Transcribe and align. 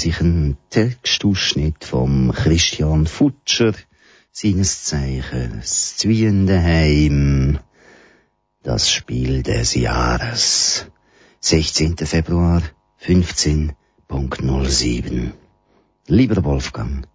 lese 0.00 0.08
ich 0.08 0.20
einen 0.20 0.56
Textausschnitt 0.70 1.84
vom 1.84 2.32
Christian 2.32 3.06
Futscher, 3.06 3.74
seines 4.32 4.84
Zeichens 4.84 5.98
Zwiehendeheim, 5.98 7.58
das 8.62 8.90
Spiel 8.90 9.42
des 9.42 9.74
Jahres, 9.74 10.86
16. 11.40 11.98
Februar, 11.98 12.62
15.07. 13.04 15.32
Lieber 16.06 16.44
Wolfgang, 16.44 17.06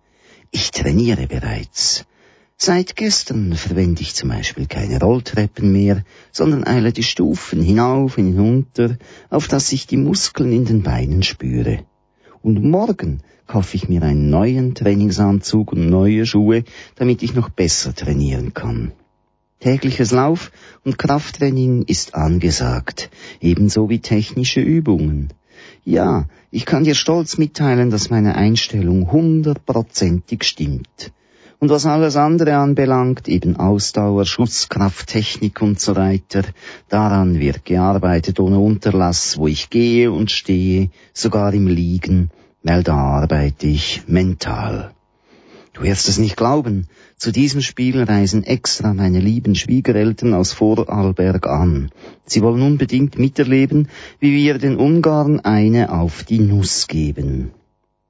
ich 0.51 0.69
trainiere 0.69 1.25
bereits. 1.27 2.05
Seit 2.57 2.95
gestern 2.95 3.55
verwende 3.55 4.03
ich 4.03 4.13
zum 4.13 4.29
Beispiel 4.29 4.67
keine 4.67 4.99
Rolltreppen 4.99 5.71
mehr, 5.71 6.03
sondern 6.31 6.67
eile 6.67 6.93
die 6.93 7.03
Stufen 7.03 7.63
hinauf 7.63 8.19
und 8.19 8.27
hinunter, 8.27 8.99
auf 9.31 9.47
dass 9.47 9.71
ich 9.71 9.87
die 9.87 9.97
Muskeln 9.97 10.51
in 10.51 10.65
den 10.65 10.83
Beinen 10.83 11.23
spüre. 11.23 11.83
Und 12.45 12.63
morgen 12.63 13.21
kaufe 13.47 13.75
ich 13.75 13.89
mir 13.89 14.03
einen 14.03 14.29
neuen 14.29 14.75
Trainingsanzug 14.75 15.71
und 15.71 15.89
neue 15.89 16.27
Schuhe, 16.27 16.63
damit 16.95 17.23
ich 17.23 17.33
noch 17.33 17.49
besser 17.49 17.95
trainieren 17.95 18.53
kann. 18.53 18.91
Tägliches 19.59 20.11
Lauf- 20.11 20.51
und 20.83 20.99
Krafttraining 20.99 21.85
ist 21.87 22.13
angesagt, 22.13 23.09
ebenso 23.41 23.89
wie 23.89 23.97
technische 23.97 24.61
Übungen. 24.61 25.33
Ja, 25.85 26.27
ich 26.51 26.67
kann 26.67 26.83
dir 26.83 26.93
stolz 26.93 27.39
mitteilen, 27.39 27.89
dass 27.89 28.11
meine 28.11 28.35
Einstellung 28.35 29.11
hundertprozentig 29.11 30.43
stimmt. 30.43 31.11
Und 31.59 31.69
was 31.69 31.85
alles 31.85 32.17
andere 32.17 32.57
anbelangt, 32.57 33.27
eben 33.27 33.55
Ausdauer, 33.55 34.25
Schutzkraft, 34.25 35.07
Technik 35.07 35.61
und 35.61 35.79
so 35.79 35.95
weiter, 35.95 36.43
daran 36.89 37.39
wird 37.39 37.63
gearbeitet 37.63 38.39
ohne 38.39 38.59
Unterlass, 38.59 39.37
wo 39.37 39.47
ich 39.47 39.69
gehe 39.69 40.11
und 40.11 40.31
stehe, 40.31 40.89
sogar 41.13 41.53
im 41.53 41.67
Liegen, 41.67 42.29
weil 42.63 42.83
da 42.83 42.95
arbeite 42.95 43.67
ich 43.67 44.03
mental. 44.07 44.91
Du 45.71 45.83
wirst 45.83 46.09
es 46.09 46.17
nicht 46.17 46.37
glauben, 46.37 46.87
zu 47.17 47.31
diesem 47.31 47.61
Spiel 47.61 48.03
reisen 48.03 48.43
extra 48.43 48.93
meine 48.93 49.19
lieben 49.19 49.55
Schwiegereltern 49.55 50.33
aus 50.33 50.51
Vorarlberg 50.53 51.47
an. 51.47 51.89
Sie 52.25 52.41
wollen 52.41 52.61
unbedingt 52.61 53.17
miterleben, 53.17 53.89
wie 54.19 54.35
wir 54.35 54.57
den 54.57 54.77
Ungarn 54.77 55.39
eine 55.41 55.91
auf 55.91 56.23
die 56.23 56.39
Nuss 56.39 56.87
geben 56.87 57.51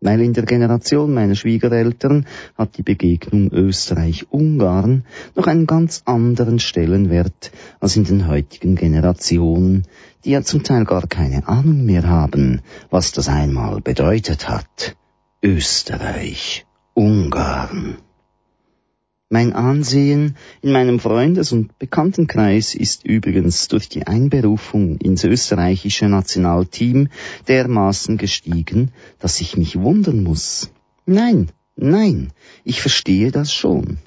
weil 0.06 0.22
in 0.22 0.32
der 0.34 0.46
Generation 0.46 1.14
meiner 1.16 1.34
Schwiegereltern 1.34 2.28
hat 2.56 2.78
die 2.78 2.84
Begegnung 2.84 3.52
Österreich-Ungarn 3.52 5.04
noch 5.34 5.48
einen 5.48 5.66
ganz 5.66 6.04
anderen 6.06 6.60
Stellenwert 6.60 7.52
als 7.80 7.96
in 7.96 8.04
den 8.04 8.28
heutigen 8.28 8.76
Generationen, 8.76 9.88
die 10.24 10.30
ja 10.30 10.44
zum 10.44 10.62
Teil 10.62 10.86
gar 10.86 11.08
keine 11.08 11.48
Ahnung 11.48 11.86
mehr 11.86 12.08
haben, 12.08 12.62
was 12.92 13.14
das 13.14 13.30
einmal 13.30 13.82
bedeutet 13.82 14.48
hat. 14.48 14.96
Österreich-Ungarn. 15.42 17.98
Mein 19.36 19.52
Ansehen 19.52 20.38
in 20.62 20.72
meinem 20.72 20.98
Freundes- 20.98 21.52
und 21.52 21.78
Bekanntenkreis 21.78 22.74
ist 22.74 23.04
übrigens 23.04 23.68
durch 23.68 23.90
die 23.90 24.08
Einberufung 24.08 24.98
ins 25.00 25.26
österreichische 25.26 26.08
Nationalteam 26.08 27.10
dermaßen 27.50 28.16
gestiegen, 28.16 28.94
dass 29.20 29.42
ich 29.42 29.58
mich 29.58 29.78
wundern 29.78 30.24
muss. 30.24 30.70
Nein, 31.06 31.52
nein, 31.76 32.32
ich 32.64 32.80
verstehe 32.80 33.32
das 33.32 33.52
schon. 33.52 33.98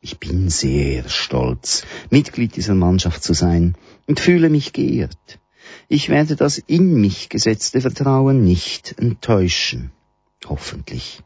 Ich 0.00 0.20
bin 0.20 0.50
sehr 0.50 1.08
stolz, 1.08 1.84
Mitglied 2.10 2.54
dieser 2.54 2.76
Mannschaft 2.76 3.24
zu 3.24 3.32
sein 3.32 3.74
und 4.06 4.20
fühle 4.20 4.50
mich 4.50 4.72
geehrt. 4.72 5.40
Ich 5.88 6.10
werde 6.10 6.36
das 6.36 6.58
in 6.58 6.94
mich 7.00 7.28
gesetzte 7.28 7.80
Vertrauen 7.80 8.44
nicht 8.44 8.94
enttäuschen. 9.00 9.90
Hoffentlich. 10.48 11.24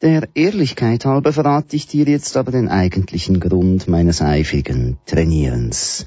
Der 0.00 0.28
Ehrlichkeit 0.34 1.04
halber 1.04 1.32
verrate 1.32 1.74
ich 1.74 1.88
dir 1.88 2.04
jetzt 2.04 2.36
aber 2.36 2.52
den 2.52 2.68
eigentlichen 2.68 3.40
Grund 3.40 3.88
meines 3.88 4.22
eifrigen 4.22 4.96
Trainierens. 5.06 6.06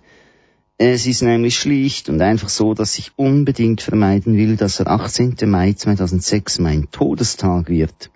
Es 0.78 1.06
ist 1.06 1.22
nämlich 1.24 1.60
schlicht 1.60 2.08
und 2.08 2.22
einfach 2.22 2.48
so, 2.48 2.74
dass 2.74 2.98
ich 2.98 3.12
unbedingt 3.18 3.82
vermeiden 3.82 4.38
will, 4.38 4.56
dass 4.56 4.78
der 4.78 4.88
18. 4.88 5.36
Mai 5.46 5.74
2006 5.74 6.60
mein 6.60 6.90
Todestag 6.90 7.68
wird. 7.68 8.12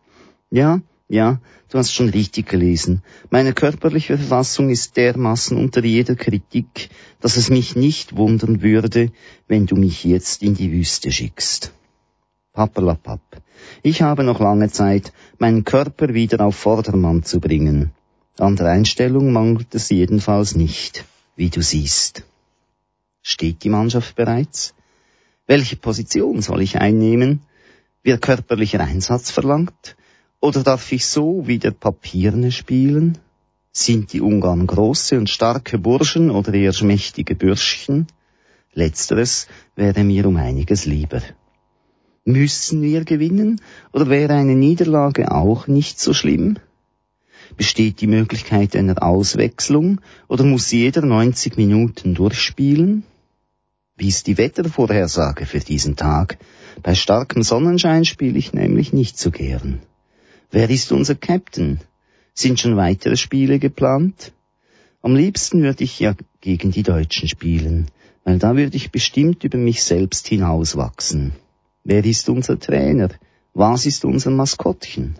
Ja, 0.49 0.79
ja, 1.09 1.41
du 1.67 1.77
hast 1.77 1.91
schon 1.91 2.07
richtig 2.07 2.47
gelesen. 2.47 3.03
Meine 3.29 3.51
körperliche 3.51 4.17
Verfassung 4.17 4.69
ist 4.69 4.95
dermaßen 4.95 5.57
unter 5.57 5.83
jeder 5.83 6.15
Kritik, 6.15 6.89
dass 7.19 7.35
es 7.35 7.49
mich 7.49 7.75
nicht 7.75 8.15
wundern 8.15 8.61
würde, 8.61 9.11
wenn 9.49 9.65
du 9.65 9.75
mich 9.75 10.05
jetzt 10.05 10.41
in 10.41 10.53
die 10.53 10.71
Wüste 10.71 11.11
schickst. 11.11 11.73
Pappelapapp. 12.53 13.44
Ich 13.89 14.01
habe 14.01 14.23
noch 14.23 14.39
lange 14.39 14.71
Zeit, 14.71 15.13
meinen 15.37 15.63
Körper 15.63 16.15
wieder 16.15 16.43
auf 16.43 16.55
Vordermann 16.55 17.21
zu 17.21 17.39
bringen. 17.39 17.91
An 18.39 18.55
der 18.55 18.65
Einstellung 18.65 19.31
mangelt 19.31 19.75
es 19.75 19.91
jedenfalls 19.91 20.55
nicht, 20.55 21.05
wie 21.35 21.51
du 21.51 21.61
siehst. 21.61 22.23
Steht 23.21 23.63
die 23.63 23.69
Mannschaft 23.69 24.15
bereits? 24.15 24.73
Welche 25.45 25.75
Position 25.75 26.41
soll 26.41 26.63
ich 26.63 26.79
einnehmen? 26.79 27.41
Wird 28.01 28.23
körperlicher 28.23 28.79
Einsatz 28.79 29.29
verlangt? 29.29 29.95
Oder 30.39 30.63
darf 30.63 30.91
ich 30.91 31.05
so 31.05 31.45
wie 31.45 31.59
der 31.59 31.75
Papierne 31.85 32.51
spielen? 32.51 33.19
Sind 33.71 34.13
die 34.13 34.21
Ungarn 34.21 34.65
große 34.65 35.15
und 35.15 35.29
starke 35.29 35.77
Burschen 35.77 36.31
oder 36.31 36.55
eher 36.55 36.73
schmächtige 36.73 37.35
Bürschchen? 37.35 38.07
Letzteres 38.73 39.47
wäre 39.75 40.03
mir 40.03 40.25
um 40.25 40.37
einiges 40.37 40.87
lieber. 40.87 41.21
Müssen 42.27 42.81
wir 42.81 43.05
gewinnen 43.05 43.61
oder 43.93 44.09
wäre 44.09 44.33
eine 44.33 44.55
Niederlage 44.55 45.31
auch 45.31 45.67
nicht 45.67 45.99
so 45.99 46.11
schlimm? 46.11 46.57
Besteht 47.55 48.01
die 48.01 48.07
Möglichkeit 48.07 48.75
einer 48.75 49.03
Auswechslung 49.03 50.01
oder 50.27 50.43
muss 50.43 50.71
jeder 50.71 51.03
90 51.03 51.55
Minuten 51.55 52.15
durchspielen? 52.15 53.03
Wie 53.95 54.07
ist 54.07 54.25
die 54.25 54.39
Wettervorhersage 54.39 55.45
für 55.45 55.59
diesen 55.59 55.97
Tag? 55.97 56.39
Bei 56.81 56.95
starkem 56.95 57.43
Sonnenschein 57.43 58.05
spiele 58.05 58.39
ich 58.39 58.53
nämlich 58.53 58.91
nicht 58.91 59.19
so 59.19 59.29
gern. 59.29 59.81
Wer 60.49 60.71
ist 60.71 60.91
unser 60.91 61.13
Captain? 61.13 61.79
Sind 62.33 62.59
schon 62.59 62.75
weitere 62.75 63.17
Spiele 63.17 63.59
geplant? 63.59 64.33
Am 65.03 65.15
liebsten 65.15 65.61
würde 65.61 65.83
ich 65.83 65.99
ja 65.99 66.15
gegen 66.41 66.71
die 66.71 66.81
Deutschen 66.81 67.29
spielen, 67.29 67.91
weil 68.23 68.39
da 68.39 68.55
würde 68.55 68.75
ich 68.75 68.89
bestimmt 68.89 69.43
über 69.43 69.59
mich 69.59 69.83
selbst 69.83 70.27
hinauswachsen. 70.27 71.33
Wer 71.87 72.03
ist 72.03 72.27
unser 72.29 72.59
Trainer? 72.59 73.09
Was 73.53 73.85
ist 73.85 74.05
unser 74.05 74.31
Maskottchen? 74.31 75.19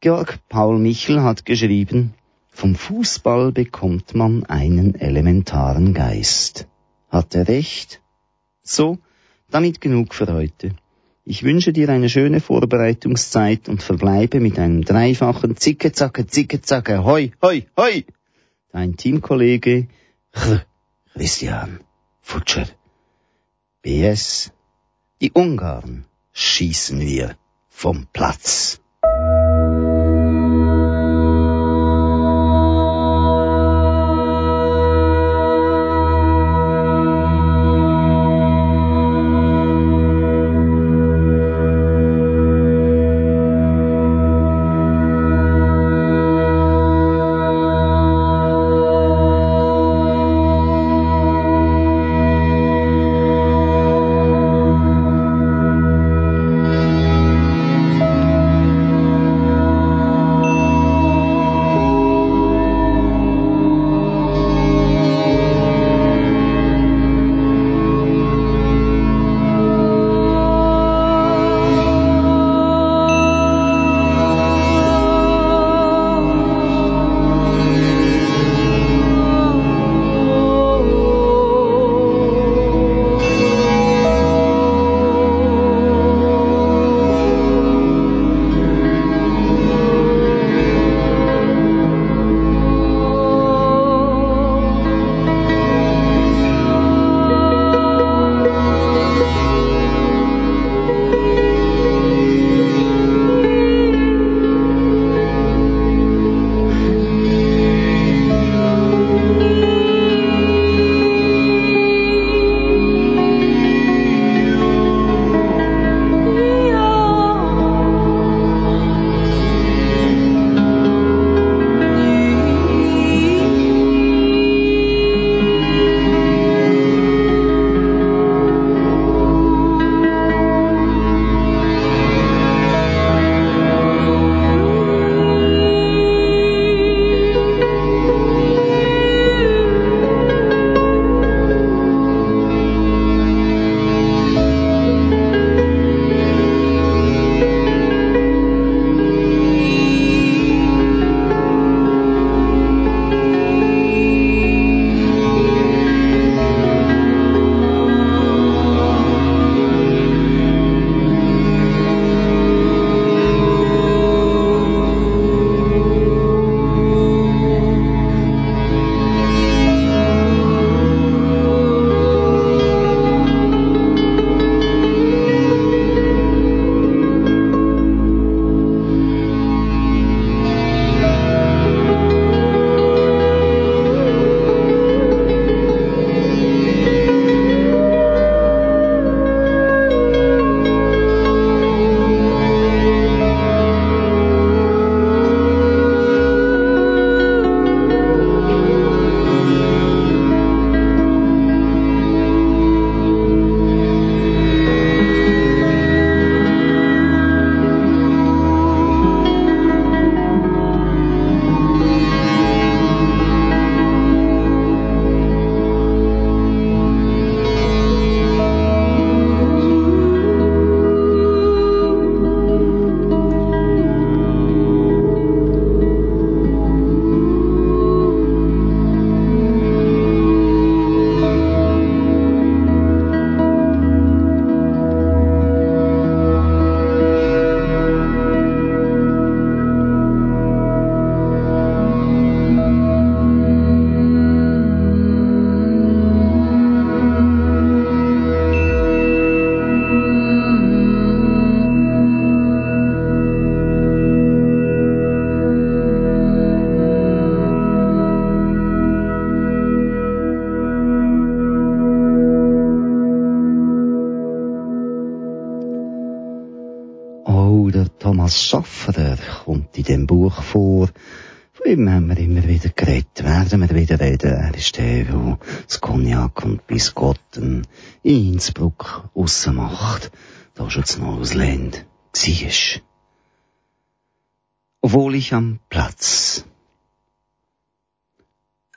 Georg 0.00 0.38
Paul 0.48 0.78
Michel 0.78 1.20
hat 1.20 1.44
geschrieben, 1.44 2.14
vom 2.48 2.76
Fußball 2.76 3.50
bekommt 3.50 4.14
man 4.14 4.44
einen 4.44 4.94
elementaren 4.94 5.94
Geist. 5.94 6.68
Hat 7.08 7.34
er 7.34 7.48
recht? 7.48 8.00
So, 8.62 8.98
damit 9.50 9.80
genug 9.80 10.14
für 10.14 10.32
heute. 10.32 10.76
Ich 11.24 11.42
wünsche 11.42 11.72
dir 11.72 11.88
eine 11.88 12.08
schöne 12.08 12.40
Vorbereitungszeit 12.40 13.68
und 13.68 13.82
verbleibe 13.82 14.38
mit 14.38 14.60
einem 14.60 14.84
dreifachen 14.84 15.56
Zicke, 15.56 15.90
Zacke, 15.90 16.28
Zicke, 16.28 16.62
Zacke, 16.62 17.02
hoi, 17.02 17.32
hoi, 17.42 17.66
hoi. 17.76 18.04
Dein 18.70 18.96
Teamkollege 18.96 19.88
Christian 21.14 21.80
Futscher. 22.20 22.68
BS 23.82 24.52
die 25.22 25.30
Ungarn 25.30 26.04
schießen 26.32 26.98
wir 26.98 27.36
vom 27.68 28.08
Platz. 28.12 28.80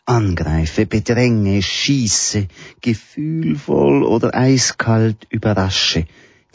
Angreife, 0.06 0.86
bedränge, 0.86 1.62
schieße, 1.62 2.48
gefühlvoll 2.82 4.04
oder 4.04 4.36
eiskalt 4.36 5.28
überrasche, 5.30 6.06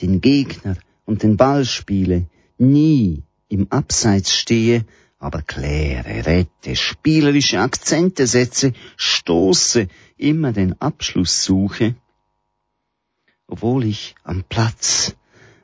den 0.00 0.20
Gegner 0.20 0.76
und 1.04 1.22
den 1.22 1.36
Ball 1.36 1.64
spiele, 1.64 2.26
nie 2.58 3.22
im 3.48 3.66
Abseits 3.70 4.34
stehe, 4.34 4.86
aber 5.18 5.42
kläre, 5.42 6.26
rette, 6.26 6.76
spielerische 6.76 7.60
Akzente 7.60 8.26
setze, 8.26 8.72
stoße, 8.96 9.88
immer 10.16 10.52
den 10.52 10.80
Abschluss 10.80 11.44
suche, 11.44 11.94
obwohl 13.46 13.84
ich 13.84 14.14
am 14.22 14.44
Platz 14.48 15.14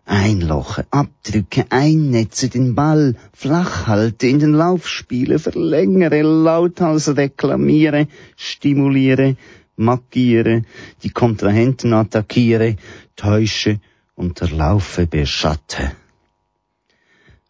einloche, 0.07 0.87
abdrücke, 0.91 1.67
einnetze, 1.71 2.49
den 2.49 2.75
Ball 2.75 3.17
flach 3.33 3.87
halte, 3.87 4.29
in 4.29 4.39
den 4.39 4.53
Lauf 4.53 4.89
spiele, 4.89 5.39
verlängere, 5.39 6.23
lauthals 6.23 7.17
reklamiere, 7.17 8.07
stimuliere, 8.37 9.37
markiere, 9.77 10.63
die 11.03 11.11
Kontrahenten 11.11 11.93
attackiere, 11.93 12.77
täusche, 13.17 13.81
unterlaufe, 14.15 15.07
beschatte. 15.07 15.93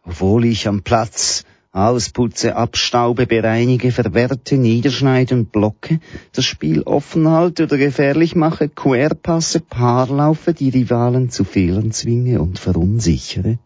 Obwohl 0.03 0.45
ich 0.45 0.67
am 0.67 0.81
Platz 0.81 1.45
ausputze, 1.77 2.55
abstaube, 2.55 3.27
bereinige, 3.27 3.91
verwerte, 3.91 4.57
niederschneide 4.57 5.35
und 5.35 5.51
blocke, 5.51 5.99
das 6.33 6.45
Spiel 6.45 6.81
offen 6.81 7.29
halte 7.29 7.65
oder 7.65 7.77
gefährlich 7.77 8.35
mache, 8.35 8.67
querpasse, 8.67 9.59
Paarlaufe, 9.59 10.53
die 10.53 10.69
Rivalen 10.69 11.29
zu 11.29 11.43
Fehlern 11.43 11.91
zwinge 11.91 12.41
und 12.41 12.57
verunsichere, 12.57 13.59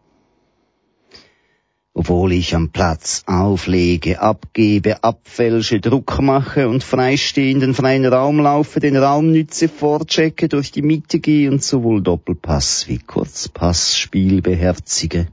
obwohl 1.94 2.32
ich 2.32 2.54
am 2.54 2.70
Platz 2.70 3.22
auflege, 3.26 4.20
abgebe, 4.20 5.02
abfälsche, 5.04 5.80
Druck 5.80 6.20
mache 6.20 6.68
und 6.68 6.84
freistehenden 6.84 7.74
freien 7.74 8.06
Raum 8.06 8.40
laufe, 8.40 8.80
den 8.80 8.96
Raum 8.96 9.30
nütze, 9.30 9.68
vorchecke, 9.68 10.48
durch 10.48 10.70
die 10.70 10.82
Mitte 10.82 11.18
gehe 11.18 11.50
und 11.50 11.62
sowohl 11.62 12.02
Doppelpass 12.02 12.88
wie 12.88 12.98
Kurzpassspiel 12.98 14.42
beherzige. 14.42 15.28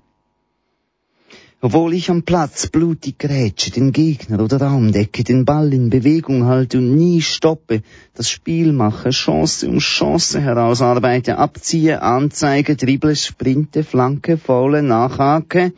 Obwohl 1.62 1.94
ich 1.94 2.10
am 2.10 2.24
Platz 2.24 2.68
blutig 2.68 3.18
grätsche, 3.18 3.70
den 3.70 3.92
Gegner 3.92 4.42
oder 4.42 4.62
Raum 4.62 4.94
decke, 4.94 5.26
den 5.26 5.44
Ball 5.44 5.74
in 5.74 5.90
Bewegung 5.90 6.46
halte 6.46 6.78
und 6.78 6.96
nie 6.96 7.22
stoppe, 7.22 7.82
das 8.14 8.30
Spiel 8.30 8.72
mache, 8.72 9.10
Chance 9.10 9.68
um 9.68 9.80
Chance 9.80 10.40
herausarbeite, 10.40 11.38
abziehe, 11.38 12.02
anzeige, 12.02 12.78
dribble, 12.78 13.14
sprinte, 13.18 13.84
flanke, 13.84 14.38
faule, 14.38 14.82
nachhake, 14.82 15.74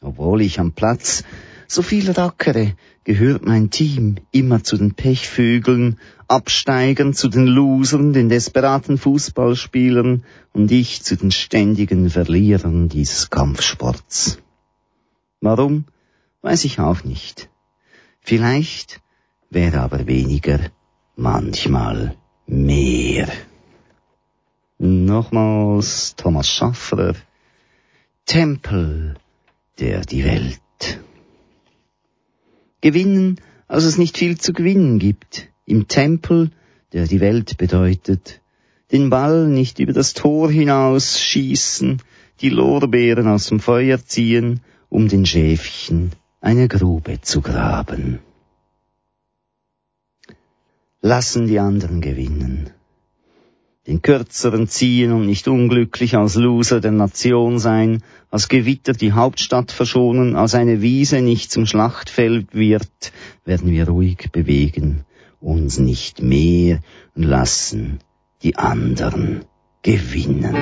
obwohl 0.00 0.42
ich 0.42 0.58
am 0.58 0.72
Platz 0.72 1.22
so 1.68 1.82
viel 1.82 2.10
rackere, 2.10 2.72
gehört 3.04 3.46
mein 3.46 3.70
Team 3.70 4.16
immer 4.32 4.64
zu 4.64 4.76
den 4.76 4.94
Pechvögeln, 4.94 6.00
Absteigern, 6.26 7.14
zu 7.14 7.28
den 7.28 7.46
Losern, 7.46 8.12
den 8.12 8.28
desperaten 8.28 8.98
Fußballspielern 8.98 10.24
und 10.52 10.72
ich 10.72 11.04
zu 11.04 11.16
den 11.16 11.30
ständigen 11.30 12.10
Verlierern 12.10 12.88
dieses 12.88 13.30
Kampfsports. 13.30 14.38
Warum, 15.42 15.86
weiß 16.42 16.64
ich 16.64 16.78
auch 16.78 17.02
nicht. 17.02 17.50
Vielleicht 18.20 19.00
wäre 19.50 19.80
aber 19.80 20.06
weniger 20.06 20.60
manchmal 21.16 22.16
mehr. 22.46 23.28
Nochmals 24.78 26.14
Thomas 26.16 26.48
Schaffrer, 26.48 27.14
Tempel 28.24 29.16
der 29.80 30.02
die 30.02 30.24
Welt. 30.24 30.60
Gewinnen, 32.80 33.40
als 33.66 33.82
es 33.82 33.98
nicht 33.98 34.18
viel 34.18 34.38
zu 34.38 34.52
gewinnen 34.52 35.00
gibt, 35.00 35.48
im 35.66 35.88
Tempel, 35.88 36.52
der 36.92 37.08
die 37.08 37.20
Welt 37.20 37.56
bedeutet, 37.58 38.40
den 38.92 39.10
Ball 39.10 39.48
nicht 39.48 39.80
über 39.80 39.92
das 39.92 40.14
Tor 40.14 40.52
hinaus 40.52 41.18
schießen, 41.20 42.00
die 42.40 42.50
Lorbeeren 42.50 43.26
aus 43.26 43.46
dem 43.46 43.58
Feuer 43.58 44.04
ziehen, 44.04 44.60
um 44.92 45.08
den 45.08 45.24
Schäfchen 45.24 46.12
eine 46.40 46.68
Grube 46.68 47.20
zu 47.20 47.40
graben. 47.40 48.20
Lassen 51.00 51.46
die 51.46 51.58
anderen 51.58 52.00
gewinnen 52.00 52.70
den 53.86 54.00
kürzeren 54.00 54.68
ziehen 54.68 55.12
und 55.12 55.26
nicht 55.26 55.48
unglücklich 55.48 56.16
als 56.16 56.36
Loser 56.36 56.80
der 56.80 56.92
Nation 56.92 57.58
sein, 57.58 58.02
als 58.30 58.48
Gewitter 58.48 58.92
die 58.92 59.12
Hauptstadt 59.12 59.72
verschonen, 59.72 60.36
als 60.36 60.54
eine 60.54 60.82
Wiese 60.82 61.20
nicht 61.20 61.50
zum 61.50 61.66
Schlachtfeld 61.66 62.54
wird, 62.54 63.12
werden 63.44 63.70
wir 63.70 63.88
ruhig 63.88 64.30
bewegen, 64.30 65.04
uns 65.40 65.78
nicht 65.78 66.22
mehr 66.22 66.78
und 67.16 67.24
lassen 67.24 67.98
die 68.42 68.56
anderen 68.56 69.44
gewinnen. 69.82 70.54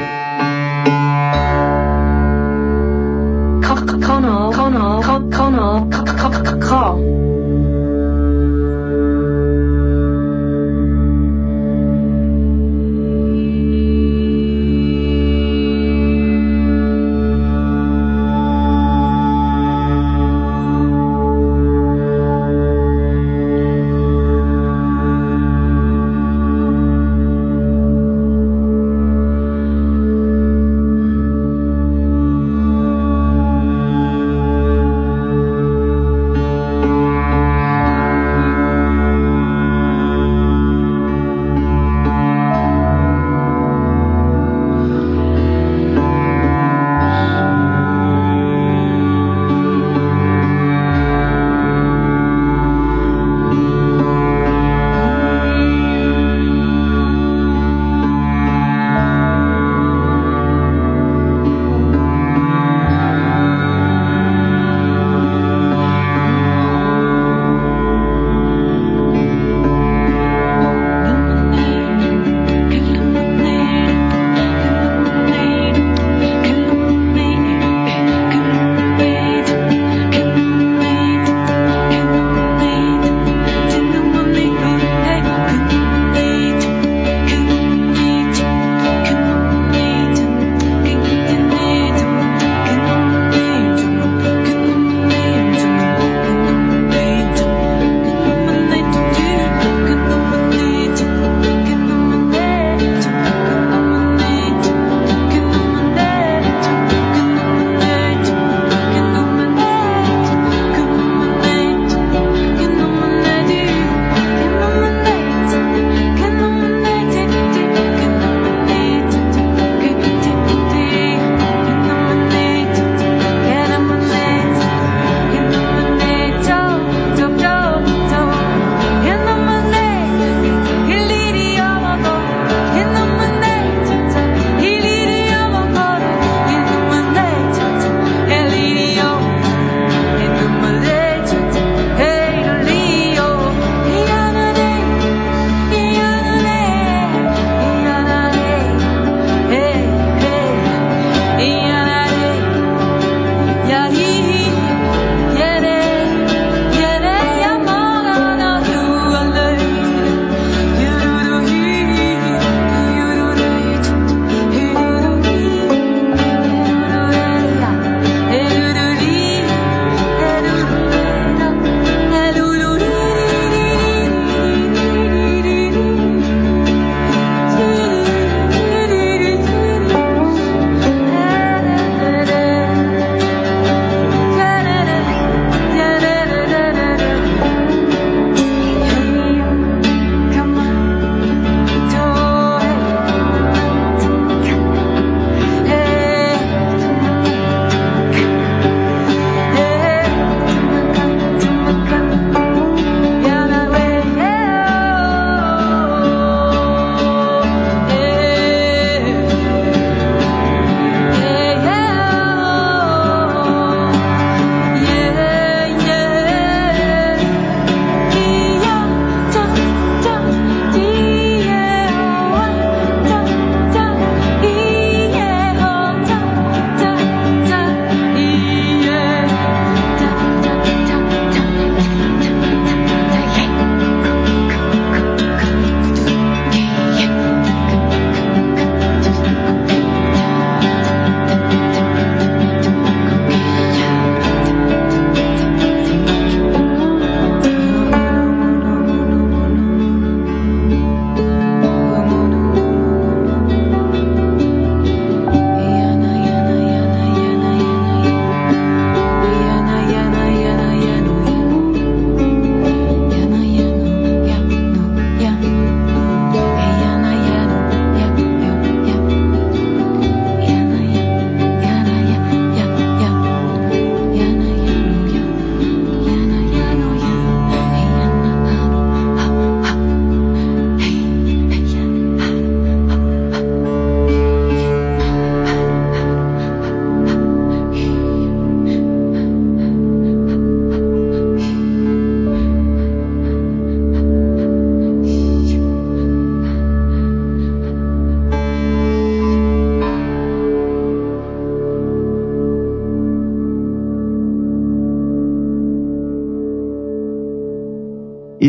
Kanal, 4.01 4.53
Kanal, 4.53 5.03
Kanal, 5.31 5.89
Kanal, 6.61 6.97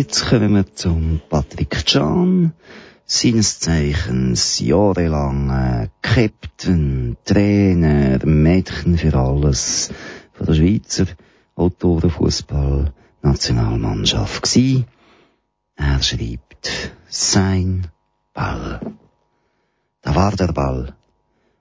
Jetzt 0.01 0.25
kommen 0.25 0.55
wir 0.55 0.65
zum 0.75 1.21
Patrick 1.29 1.85
Can, 1.85 2.53
seines 3.05 3.59
Zeichens 3.59 4.59
jahrelang 4.59 5.91
Captain, 6.01 7.17
Trainer, 7.23 8.25
Mädchen 8.25 8.97
für 8.97 9.13
alles 9.13 9.91
von 10.33 10.47
der 10.47 10.55
Schweizer 10.55 11.05
Autorenfußball 11.55 12.91
Nationalmannschaft 13.21 14.41
gsi. 14.41 14.85
Er 15.75 16.01
schreibt 16.01 16.95
sein 17.07 17.85
Ball. 18.33 18.81
Da 20.01 20.15
war 20.15 20.35
der 20.35 20.51
Ball. 20.51 20.95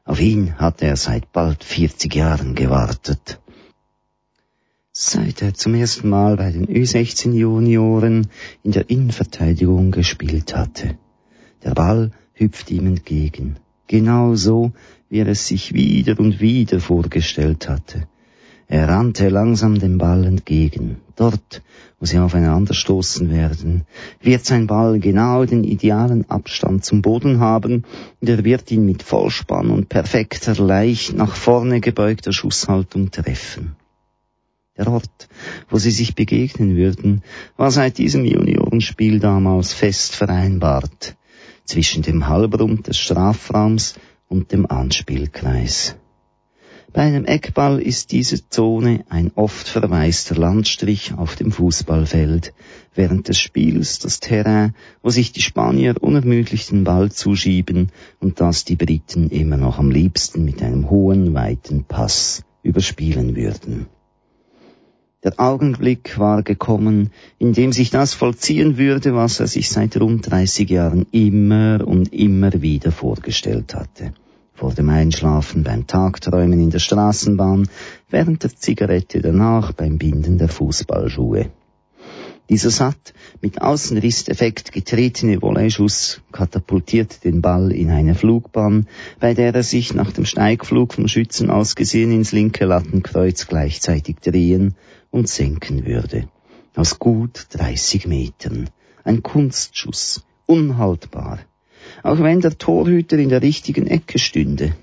Auf 0.07 0.19
ihn 0.19 0.59
hat 0.59 0.81
er 0.81 0.97
seit 0.97 1.31
bald 1.33 1.63
40 1.63 2.15
Jahren 2.15 2.55
gewartet. 2.55 3.39
Seit 5.03 5.41
er 5.41 5.55
zum 5.55 5.73
ersten 5.73 6.11
Mal 6.11 6.37
bei 6.37 6.53
den 6.53 6.67
Ü16 6.67 7.33
Junioren 7.33 8.27
in 8.63 8.73
der 8.73 8.91
Innenverteidigung 8.91 9.93
gespielt 9.93 10.55
hatte. 10.55 10.99
Der 11.65 11.71
Ball 11.71 12.11
hüpft 12.35 12.71
ihm 12.71 12.87
entgegen, 12.87 13.57
genau 13.87 14.35
so, 14.35 14.73
wie 15.09 15.21
er 15.21 15.29
es 15.29 15.49
sich 15.49 15.73
wieder 15.73 16.21
und 16.21 16.41
wieder 16.41 16.81
vorgestellt 16.81 17.67
hatte. 17.67 18.09
Er 18.69 18.89
rannte 18.89 19.31
langsam 19.31 19.79
dem 19.79 19.97
Ball 19.97 20.23
entgegen. 20.27 20.99
Dort, 21.17 21.63
wo 21.99 22.05
sie 22.05 22.19
aufeinander 22.19 22.75
stoßen 22.75 23.31
werden, 23.31 23.87
wird 24.21 24.45
sein 24.45 24.67
Ball 24.67 25.01
genau 25.01 25.47
den 25.47 25.65
idealen 25.65 26.29
Abstand 26.29 26.85
zum 26.85 27.01
Boden 27.01 27.41
haben 27.41 27.85
und 28.21 28.29
er 28.29 28.45
wird 28.45 28.71
ihn 28.71 28.85
mit 28.85 29.03
Vollspann 29.03 29.71
und 29.71 29.89
perfekter, 29.89 30.55
leicht 30.63 31.17
nach 31.17 31.37
vorne 31.37 31.81
gebeugter 31.81 32.35
Schusshaltung 32.35 33.11
treffen. 33.11 33.80
Der 34.77 34.87
Ort, 34.87 35.29
wo 35.69 35.79
sie 35.79 35.91
sich 35.91 36.15
begegnen 36.15 36.77
würden, 36.77 37.23
war 37.57 37.71
seit 37.71 37.99
diesem 37.99 38.25
Juniorenspiel 38.25 39.19
damals 39.19 39.73
fest 39.73 40.15
vereinbart, 40.15 41.17
zwischen 41.65 42.03
dem 42.03 42.29
Halbrund 42.29 42.87
des 42.87 42.99
Strafraums 42.99 43.95
und 44.29 44.53
dem 44.53 44.67
Anspielkreis. 44.67 45.97
Bei 46.93 47.03
einem 47.03 47.25
Eckball 47.25 47.81
ist 47.81 48.11
diese 48.11 48.49
Zone 48.49 49.05
ein 49.09 49.31
oft 49.37 49.69
verwaister 49.69 50.35
Landstrich 50.35 51.15
auf 51.15 51.37
dem 51.37 51.53
Fußballfeld, 51.53 52.53
während 52.95 53.29
des 53.29 53.39
Spiels 53.39 54.01
das 54.01 54.19
Terrain, 54.19 54.75
wo 55.03 55.11
sich 55.11 55.31
die 55.31 55.43
Spanier 55.43 55.95
unermüdlich 56.01 56.67
den 56.67 56.83
Ball 56.83 57.13
zuschieben 57.13 57.91
und 58.19 58.41
das 58.41 58.65
die 58.65 58.77
Briten 58.77 59.31
immer 59.31 59.57
noch 59.57 59.79
am 59.79 59.91
liebsten 59.91 60.45
mit 60.45 60.63
einem 60.63 60.91
hohen, 60.91 61.35
weiten 61.35 61.85
Pass 61.85 62.43
überspielen 62.63 63.37
würden. 63.37 63.87
Der 65.23 65.39
Augenblick 65.39 66.19
war 66.19 66.43
gekommen, 66.43 67.11
in 67.39 67.53
dem 67.53 67.73
sich 67.73 67.91
das 67.91 68.15
vollziehen 68.15 68.79
würde, 68.79 69.15
was 69.15 69.39
er 69.39 69.49
sich 69.49 69.69
seit 69.69 70.01
rund 70.01 70.31
30 70.31 70.71
Jahren 70.71 71.07
immer 71.13 71.87
und 71.87 72.15
immer 72.15 72.63
wieder 72.63 72.91
vorgestellt 72.91 73.75
hatte. 73.75 74.15
Vor 74.55 74.73
dem 74.73 74.89
Einschlafen, 74.89 75.63
beim 75.63 75.87
Tagträumen 75.87 76.59
in 76.59 76.71
der 76.71 76.79
Straßenbahn, 76.79 77.69
während 78.09 78.45
der 78.45 78.57
Zigarette 78.57 79.21
danach, 79.21 79.73
beim 79.73 79.99
Binden 79.99 80.39
der 80.39 80.49
Fußballschuhe. 80.49 81.51
Dieser 82.51 82.71
satt, 82.71 83.15
mit 83.41 83.63
Außenrisseffekt 83.63 84.73
getretene 84.73 85.41
Voleyschuss 85.41 86.21
katapultierte 86.33 87.21
den 87.21 87.43
Ball 87.43 87.71
in 87.71 87.91
eine 87.91 88.17
Flugbahn, 88.17 88.89
bei 89.21 89.35
der 89.35 89.55
er 89.55 89.63
sich 89.63 89.95
nach 89.95 90.11
dem 90.11 90.25
Steigflug 90.25 90.95
vom 90.95 91.07
Schützen 91.07 91.49
aus 91.49 91.77
gesehen 91.77 92.11
ins 92.11 92.33
linke 92.33 92.65
Lattenkreuz 92.65 93.47
gleichzeitig 93.47 94.17
drehen 94.17 94.75
und 95.13 95.29
senken 95.29 95.87
würde. 95.87 96.29
Aus 96.75 96.99
gut 96.99 97.47
30 97.51 98.09
Metern. 98.09 98.69
Ein 99.05 99.23
Kunstschuss. 99.23 100.25
Unhaltbar. 100.47 101.39
Auch 102.03 102.19
wenn 102.19 102.41
der 102.41 102.59
Torhüter 102.59 103.17
in 103.19 103.29
der 103.29 103.43
richtigen 103.43 103.87
Ecke 103.87 104.19
stünde. 104.19 104.75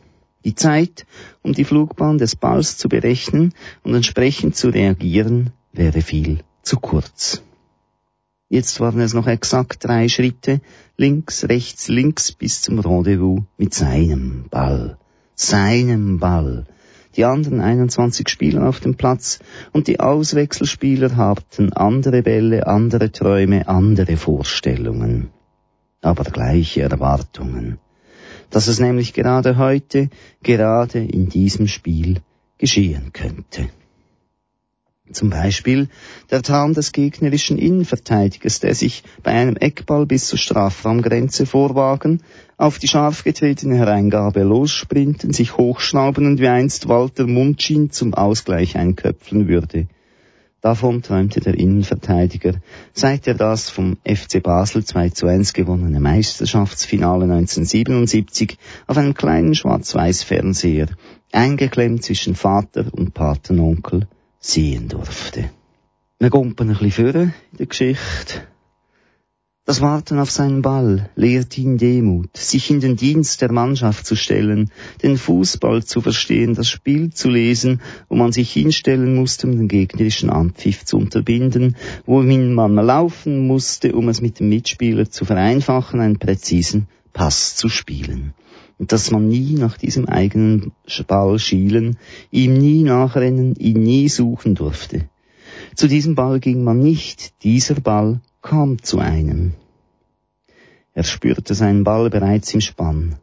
Die 0.46 0.56
Zeit, 0.56 1.06
um 1.42 1.52
die 1.52 1.66
Flugbahn 1.66 2.18
des 2.18 2.38
Balls 2.38 2.78
zu 2.78 2.88
berechnen 2.88 3.54
und 3.84 3.94
entsprechend 3.94 4.56
zu 4.56 4.70
reagieren, 4.70 5.50
wäre 5.74 6.02
viel 6.02 6.40
zu 6.64 6.78
kurz. 6.80 7.44
Jetzt 8.50 8.80
waren 8.80 9.02
es 9.02 9.14
noch 9.14 9.28
exakt 9.28 9.84
drei 9.84 10.08
Schritte, 10.08 10.62
links, 10.96 11.44
rechts, 11.50 11.90
links 11.90 12.32
bis 12.32 12.62
zum 12.62 12.80
Rendezvous 12.80 13.42
mit 13.58 13.74
seinem 13.74 14.46
Ball. 14.50 14.98
Seinem 15.36 16.20
Ball. 16.20 16.66
Die 17.18 17.26
anderen 17.26 17.60
21 17.60 18.30
Spieler 18.30 18.70
auf 18.70 18.80
dem 18.80 18.96
Platz 18.96 19.40
und 19.74 19.88
die 19.88 20.00
Auswechselspieler 20.00 21.18
hatten 21.18 21.74
andere 21.74 22.22
Bälle, 22.22 22.68
andere 22.68 23.12
Träume, 23.12 23.68
andere 23.68 24.16
Vorstellungen. 24.16 25.30
Aber 26.02 26.24
gleiche 26.24 26.84
Erwartungen. 26.84 27.80
Dass 28.50 28.68
es 28.68 28.80
nämlich 28.80 29.14
gerade 29.14 29.58
heute, 29.58 30.10
gerade 30.42 31.00
in 31.00 31.28
diesem 31.28 31.68
Spiel 31.68 32.22
geschehen 32.58 33.12
könnte. 33.12 33.68
Zum 35.12 35.30
Beispiel 35.30 35.88
der 36.32 36.42
Traum 36.42 36.74
des 36.74 36.92
gegnerischen 36.92 37.58
Innenverteidigers, 37.58 38.60
der 38.60 38.76
sich 38.76 39.04
bei 39.24 39.32
einem 39.32 39.56
Eckball 39.56 40.06
bis 40.06 40.28
zur 40.28 40.38
Strafraumgrenze 40.38 41.46
vorwagen, 41.46 42.22
auf 42.58 42.78
die 42.78 42.88
scharf 42.88 43.24
getretene 43.24 43.78
Hereingabe 43.78 44.44
lossprinten, 44.44 45.32
sich 45.32 45.56
hochschnauben 45.58 46.26
und 46.26 46.40
wie 46.40 46.48
einst 46.48 46.90
Walter 46.90 47.26
Munschin 47.26 47.92
zum 47.92 48.14
Ausgleich 48.14 48.76
einköpfeln 48.76 49.48
würde. 49.48 49.88
Davon 50.60 51.02
träumte 51.02 51.40
der 51.40 51.54
Innenverteidiger, 51.54 52.56
seit 52.92 53.28
er 53.28 53.36
das 53.36 53.70
vom 53.70 53.98
FC 54.04 54.44
Basel 54.44 54.84
2 54.84 55.12
zu 55.12 55.28
1 55.28 55.54
gewonnene 55.54 56.00
Meisterschaftsfinale 56.00 57.24
1977 57.24 58.58
auf 58.88 58.98
einem 58.98 59.14
kleinen 59.14 59.56
Schwarz-Weiß-Fernseher, 59.56 60.88
eingeklemmt 61.32 62.04
zwischen 62.04 62.36
Vater 62.36 62.88
und 62.92 63.14
Patenonkel, 63.14 64.08
sehen 64.40 64.88
durfte. 64.88 65.50
Wir 66.20 66.30
gumpen 66.30 66.70
ein 66.70 66.74
bisschen 66.74 66.92
führen 66.92 67.34
in 67.52 67.58
der 67.58 67.66
Geschichte. 67.68 68.48
Das 69.66 69.82
Warten 69.82 70.18
auf 70.18 70.32
seinen 70.32 70.62
Ball 70.62 71.10
lehrt 71.16 71.58
ihn 71.58 71.78
Demut, 71.78 72.38
sich 72.38 72.72
in 72.72 72.80
den 72.80 72.96
Dienst 72.96 73.42
der 73.42 73.52
Mannschaft 73.52 74.06
zu 74.06 74.16
stellen, 74.16 74.72
den 75.04 75.18
Fußball 75.18 75.84
zu 75.84 76.00
verstehen, 76.00 76.54
das 76.54 76.70
Spiel 76.70 77.12
zu 77.12 77.30
lesen, 77.30 77.82
wo 78.08 78.16
man 78.16 78.32
sich 78.32 78.50
hinstellen 78.54 79.14
musste, 79.14 79.46
um 79.46 79.58
den 79.58 79.68
gegnerischen 79.68 80.30
Anpfiff 80.30 80.86
zu 80.86 80.98
unterbinden, 80.98 81.76
wohin 82.06 82.54
man 82.54 82.76
laufen 82.76 83.46
musste, 83.46 83.94
um 83.94 84.08
es 84.08 84.22
mit 84.22 84.40
dem 84.40 84.48
Mitspieler 84.48 85.10
zu 85.10 85.26
vereinfachen, 85.26 86.00
einen 86.00 86.18
präzisen 86.18 86.88
Pass 87.12 87.58
zu 87.58 87.68
spielen 87.68 88.34
dass 88.80 89.12
man 89.12 89.28
nie 89.28 89.54
nach 89.54 89.78
diesem 89.78 90.08
eigenen 90.08 90.72
Ball 91.08 91.40
schielen, 91.40 91.98
ihm 92.32 92.54
nie 92.54 92.84
nachrennen, 92.84 93.56
ihn 93.56 93.82
nie 93.82 94.10
suchen 94.10 94.56
durfte. 94.56 95.10
Zu 95.76 95.88
diesem 95.88 96.16
Ball 96.16 96.40
ging 96.40 96.64
man 96.64 96.80
nicht, 96.80 97.34
dieser 97.44 97.76
Ball 97.76 98.20
kam 98.42 98.82
zu 98.82 99.00
einem. 99.00 99.54
Er 100.94 101.04
spürte 101.04 101.54
seinen 101.54 101.84
Ball 101.84 102.10
bereits 102.10 102.54
im 102.54 102.62
Spann. 102.62 103.16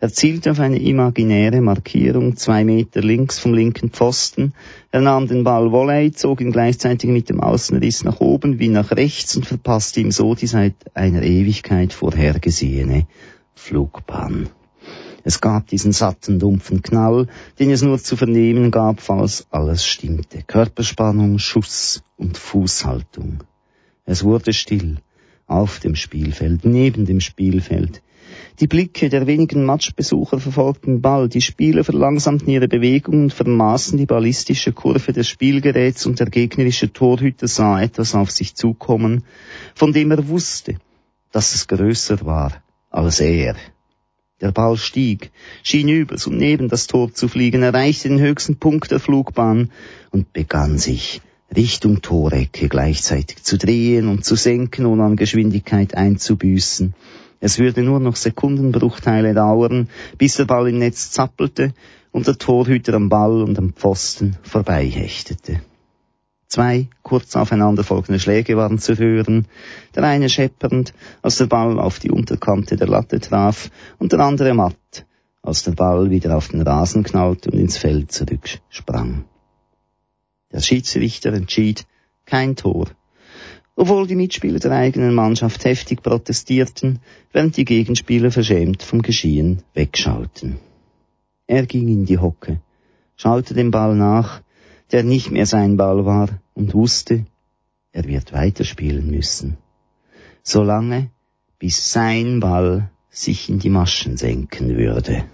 Er 0.00 0.10
zielte 0.12 0.50
auf 0.50 0.60
eine 0.60 0.80
imaginäre 0.80 1.60
Markierung 1.60 2.36
zwei 2.36 2.64
Meter 2.64 3.00
links 3.02 3.38
vom 3.38 3.54
linken 3.54 3.90
Pfosten. 3.90 4.52
Er 4.90 5.00
nahm 5.00 5.28
den 5.28 5.44
Ball 5.44 5.70
Volley, 5.70 6.10
zog 6.12 6.40
ihn 6.40 6.52
gleichzeitig 6.52 7.08
mit 7.08 7.28
dem 7.28 7.40
Außenriss 7.40 8.04
nach 8.04 8.20
oben 8.20 8.58
wie 8.58 8.68
nach 8.68 8.90
rechts 8.90 9.36
und 9.36 9.46
verpasste 9.46 10.00
ihm 10.00 10.10
so 10.10 10.34
die 10.34 10.48
seit 10.48 10.74
einer 10.94 11.22
Ewigkeit 11.22 11.92
vorhergesehene 11.92 13.06
Flugbahn. 13.54 14.48
Es 15.22 15.40
gab 15.40 15.66
diesen 15.68 15.92
satten, 15.92 16.38
dumpfen 16.38 16.82
Knall, 16.82 17.26
den 17.58 17.70
es 17.70 17.82
nur 17.82 17.98
zu 17.98 18.16
vernehmen 18.16 18.70
gab, 18.70 19.00
falls 19.00 19.46
alles 19.50 19.84
stimmte. 19.84 20.42
Körperspannung, 20.46 21.38
Schuss 21.38 22.02
und 22.16 22.38
Fußhaltung. 22.38 23.44
Es 24.04 24.24
wurde 24.24 24.52
still. 24.52 24.98
Auf 25.46 25.80
dem 25.80 25.96
Spielfeld, 25.96 26.64
neben 26.64 27.06
dem 27.06 27.20
Spielfeld. 27.20 28.02
Die 28.60 28.66
Blicke 28.66 29.08
der 29.08 29.26
wenigen 29.26 29.64
Matchbesucher 29.64 30.38
verfolgten 30.38 31.00
Ball, 31.00 31.28
die 31.28 31.40
Spieler 31.40 31.82
verlangsamten 31.82 32.48
ihre 32.50 32.68
Bewegungen 32.68 33.24
und 33.24 33.32
vermaßen 33.32 33.98
die 33.98 34.06
ballistische 34.06 34.72
Kurve 34.72 35.12
des 35.12 35.28
Spielgeräts 35.28 36.06
und 36.06 36.20
der 36.20 36.30
gegnerische 36.30 36.92
Torhüter 36.92 37.48
sah 37.48 37.80
etwas 37.80 38.14
auf 38.14 38.30
sich 38.30 38.54
zukommen, 38.54 39.24
von 39.74 39.92
dem 39.92 40.10
er 40.10 40.28
wusste, 40.28 40.76
dass 41.32 41.54
es 41.54 41.66
größer 41.66 42.24
war 42.24 42.62
als 42.90 43.20
er. 43.20 43.56
Der 44.40 44.52
Ball 44.52 44.76
stieg, 44.76 45.30
schien 45.62 45.88
übers 45.88 46.26
und 46.26 46.38
neben 46.38 46.68
das 46.68 46.86
Tor 46.86 47.12
zu 47.12 47.28
fliegen, 47.28 47.62
erreichte 47.62 48.08
den 48.08 48.20
höchsten 48.20 48.56
Punkt 48.56 48.90
der 48.90 49.00
Flugbahn 49.00 49.70
und 50.10 50.32
begann 50.32 50.78
sich 50.78 51.20
Richtung 51.54 52.00
Torecke 52.00 52.68
gleichzeitig 52.68 53.42
zu 53.42 53.58
drehen 53.58 54.08
und 54.08 54.24
zu 54.24 54.36
senken 54.36 54.86
und 54.86 55.00
an 55.00 55.16
Geschwindigkeit 55.16 55.94
einzubüßen. 55.94 56.94
Es 57.40 57.58
würde 57.58 57.82
nur 57.82 58.00
noch 58.00 58.16
Sekundenbruchteile 58.16 59.34
dauern, 59.34 59.88
bis 60.16 60.36
der 60.36 60.44
Ball 60.44 60.68
im 60.68 60.78
Netz 60.78 61.10
zappelte 61.10 61.74
und 62.12 62.26
der 62.26 62.38
Torhüter 62.38 62.94
am 62.94 63.08
Ball 63.08 63.42
und 63.42 63.58
am 63.58 63.72
Pfosten 63.72 64.36
vorbeihechtete. 64.42 65.60
Zwei 66.50 66.88
kurz 67.04 67.36
aufeinanderfolgende 67.36 68.18
Schläge 68.18 68.56
waren 68.56 68.80
zu 68.80 68.98
hören, 68.98 69.46
der 69.94 70.02
eine 70.02 70.28
scheppernd, 70.28 70.92
als 71.22 71.36
der 71.38 71.46
Ball 71.46 71.78
auf 71.78 72.00
die 72.00 72.10
Unterkante 72.10 72.76
der 72.76 72.88
Latte 72.88 73.20
traf, 73.20 73.70
und 73.98 74.10
der 74.10 74.18
andere 74.18 74.52
matt, 74.52 75.06
als 75.42 75.62
der 75.62 75.72
Ball 75.72 76.10
wieder 76.10 76.36
auf 76.36 76.48
den 76.48 76.62
Rasen 76.62 77.04
knallte 77.04 77.52
und 77.52 77.58
ins 77.60 77.78
Feld 77.78 78.10
zurücksprang. 78.10 79.26
Der 80.50 80.58
Schiedsrichter 80.58 81.32
entschied 81.32 81.86
kein 82.26 82.56
Tor, 82.56 82.88
obwohl 83.76 84.08
die 84.08 84.16
Mitspieler 84.16 84.58
der 84.58 84.72
eigenen 84.72 85.14
Mannschaft 85.14 85.64
heftig 85.64 86.02
protestierten, 86.02 86.98
während 87.32 87.56
die 87.56 87.64
Gegenspieler 87.64 88.32
verschämt 88.32 88.82
vom 88.82 89.02
Geschehen 89.02 89.62
wegschauten. 89.74 90.58
Er 91.46 91.64
ging 91.66 91.86
in 91.86 92.06
die 92.06 92.18
Hocke, 92.18 92.60
schaute 93.16 93.54
dem 93.54 93.70
Ball 93.70 93.94
nach, 93.94 94.42
der 94.92 95.04
nicht 95.04 95.30
mehr 95.30 95.46
sein 95.46 95.76
Ball 95.76 96.04
war 96.04 96.28
und 96.54 96.74
wusste, 96.74 97.26
er 97.92 98.04
wird 98.04 98.32
weiterspielen 98.32 99.10
müssen. 99.10 99.56
Solange, 100.42 101.10
bis 101.58 101.92
sein 101.92 102.40
Ball 102.40 102.90
sich 103.10 103.48
in 103.48 103.58
die 103.58 103.70
Maschen 103.70 104.16
senken 104.16 104.76
würde. 104.76 105.24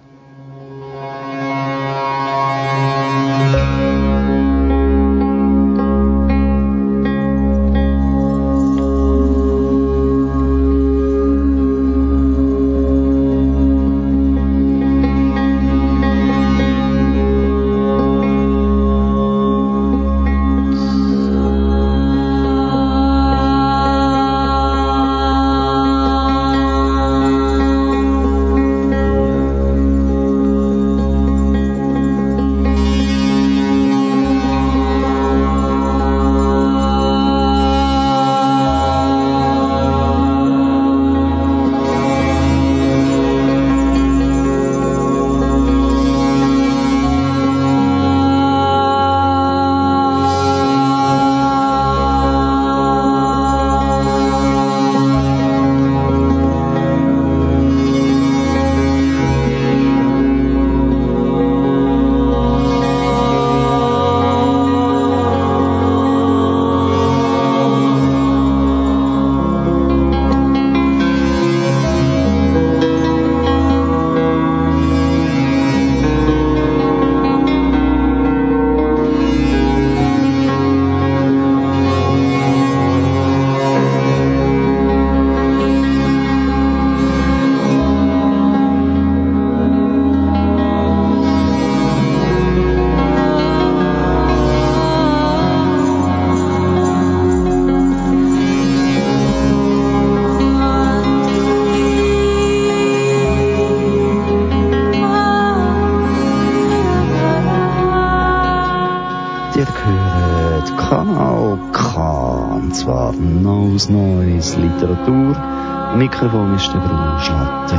Literatur. 113.76 115.36
Am 115.36 115.98
Mikrofon 115.98 116.54
ist 116.54 116.72
der 116.72 116.78
Bruno 116.78 117.18
Schlatter. 117.18 117.78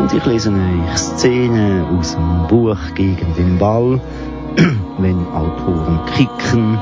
Und 0.00 0.12
ich 0.12 0.24
lese 0.24 0.50
euch 0.50 0.96
Szenen 0.96 1.84
aus 1.86 2.14
dem 2.14 2.46
Buch 2.46 2.78
Gegen 2.94 3.34
den 3.36 3.58
Ball, 3.58 4.00
wenn 4.98 5.26
Autoren 5.34 5.98
kicken. 6.14 6.78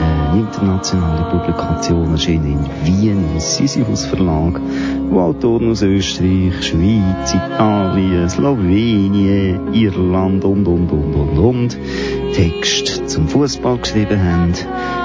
Eine 0.00 0.40
internationale 0.40 1.30
Publikation 1.30 2.10
erschienen 2.10 2.66
in 2.84 2.86
Wien 2.86 3.24
im 3.32 3.38
Sisyphus 3.38 4.04
Verlag, 4.04 4.60
wo 5.10 5.20
Autoren 5.20 5.70
aus 5.70 5.82
Österreich, 5.82 6.54
Schweiz, 6.64 7.34
Italien, 7.34 8.28
Slowenien, 8.28 9.72
Irland 9.74 10.44
und, 10.44 10.66
und, 10.66 10.90
und, 10.90 11.14
und, 11.14 11.38
und 11.38 11.78
Text 12.32 13.08
zum 13.08 13.28
Fußball 13.28 13.78
geschrieben 13.78 14.20
haben. 14.22 14.52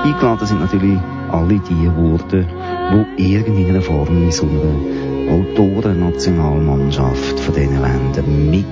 Eingeladen 0.03 0.47
sind 0.47 0.59
natürlich 0.61 0.99
alle 1.31 1.59
die 1.59 1.89
Worte, 1.95 2.47
wo 2.91 3.05
irgendeiner 3.21 3.81
Form 3.81 4.23
in 4.23 4.31
so 4.31 4.45
einer 4.45 5.31
Autoren-Nationalmannschaft 5.31 7.39
von 7.39 7.53
diesen 7.53 7.79
Ländern 7.81 8.49
mit 8.49 8.65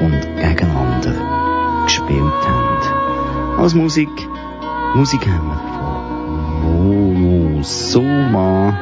und 0.00 0.20
gegeneinander 0.36 1.14
gespielt 1.84 2.46
haben. 2.46 3.58
Als 3.58 3.74
Musik, 3.74 4.08
Musik 4.94 5.26
haben 5.26 5.48
wir 5.48 5.60
von 5.76 5.90
Mono 6.62 7.62
Soma. 7.62 8.74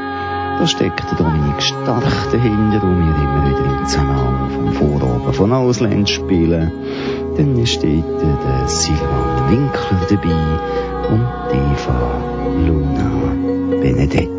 Da 0.59 0.67
steckt 0.67 1.09
der 1.11 1.19
Dominik 1.19 1.63
Stark 1.63 2.31
dahinter, 2.33 2.83
wo 2.83 2.89
wir 2.89 2.95
immer 2.95 3.49
wieder 3.49 3.65
im 3.79 3.87
Zusammenhang 3.87 4.51
vom 4.51 4.73
Vorabend 4.73 5.37
von 5.37 5.53
Ausland 5.53 6.09
Dann 7.39 7.65
steht 7.65 8.05
der 8.21 8.69
Silvan 8.69 9.51
Winkler 9.53 10.07
dabei 10.11 11.09
und 11.09 11.25
Eva 11.55 12.21
Luna 12.67 13.81
Benedetti. 13.81 14.38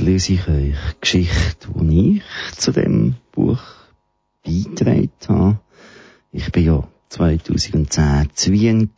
Lese 0.00 0.34
ich 0.34 0.48
euch 0.48 0.76
Geschichte, 1.00 1.68
die 1.74 2.16
ich 2.18 2.58
zu 2.58 2.72
dem 2.72 3.14
Buch 3.32 3.62
beigetragen 4.44 5.10
habe. 5.28 5.60
Ich 6.30 6.52
bin 6.52 6.66
ja 6.66 6.88
2010 7.08 8.28
zu 8.34 8.52
Wien 8.52 8.90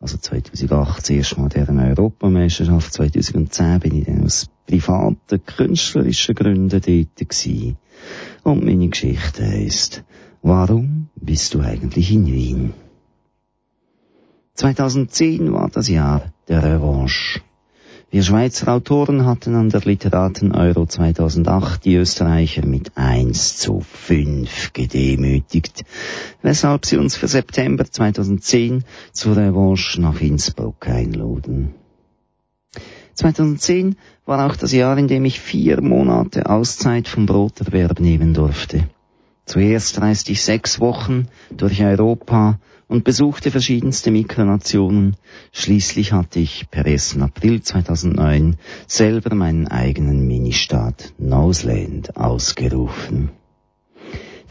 also 0.00 0.18
2008 0.18 1.06
zuerst 1.06 1.38
mal 1.38 1.48
deren 1.48 1.78
Europameisterschaft, 1.78 2.92
2010 2.92 3.80
bin 3.80 3.98
ich 3.98 4.04
dann 4.04 4.24
aus 4.24 4.50
privaten, 4.66 5.46
künstlerischen 5.46 6.34
Gründen 6.34 6.68
dort 6.68 6.84
gewesen. 6.84 7.78
Und 8.42 8.64
meine 8.64 8.88
Geschichte 8.88 9.46
heisst, 9.46 10.04
warum 10.42 11.08
bist 11.14 11.54
du 11.54 11.60
eigentlich 11.60 12.12
in 12.12 12.26
Wien? 12.26 12.74
2010 14.56 15.52
war 15.52 15.70
das 15.70 15.88
Jahr 15.88 16.32
der 16.48 16.62
Revanche. 16.62 17.40
Wir 18.12 18.22
Schweizer 18.22 18.68
Autoren 18.68 19.24
hatten 19.24 19.54
an 19.54 19.70
der 19.70 19.80
Literaten 19.80 20.52
Euro 20.52 20.84
2008 20.84 21.82
die 21.86 21.94
Österreicher 21.94 22.66
mit 22.66 22.94
1 22.94 23.56
zu 23.56 23.80
5 23.80 24.74
gedemütigt, 24.74 25.84
weshalb 26.42 26.84
sie 26.84 26.98
uns 26.98 27.16
für 27.16 27.26
September 27.26 27.86
2010 27.90 28.84
zur 29.12 29.38
Revanche 29.38 29.98
nach 29.98 30.20
Innsbruck 30.20 30.86
einluden. 30.86 31.72
2010 33.14 33.96
war 34.26 34.46
auch 34.46 34.56
das 34.56 34.72
Jahr, 34.72 34.98
in 34.98 35.08
dem 35.08 35.24
ich 35.24 35.40
vier 35.40 35.80
Monate 35.80 36.50
Auszeit 36.50 37.08
vom 37.08 37.24
Broterwerb 37.24 37.98
nehmen 37.98 38.34
durfte. 38.34 38.90
Zuerst 39.46 39.98
reiste 40.02 40.32
ich 40.32 40.42
sechs 40.42 40.80
Wochen 40.80 41.28
durch 41.50 41.82
Europa 41.82 42.58
und 42.92 43.04
besuchte 43.04 43.50
verschiedenste 43.50 44.10
Mikronationen. 44.10 45.16
Schließlich 45.50 46.12
hatte 46.12 46.40
ich 46.40 46.70
per 46.70 46.84
1. 46.84 47.18
April 47.20 47.62
2009 47.62 48.56
selber 48.86 49.34
meinen 49.34 49.66
eigenen 49.66 50.26
Ministaat 50.26 51.14
Noseland 51.16 52.14
ausgerufen. 52.18 53.30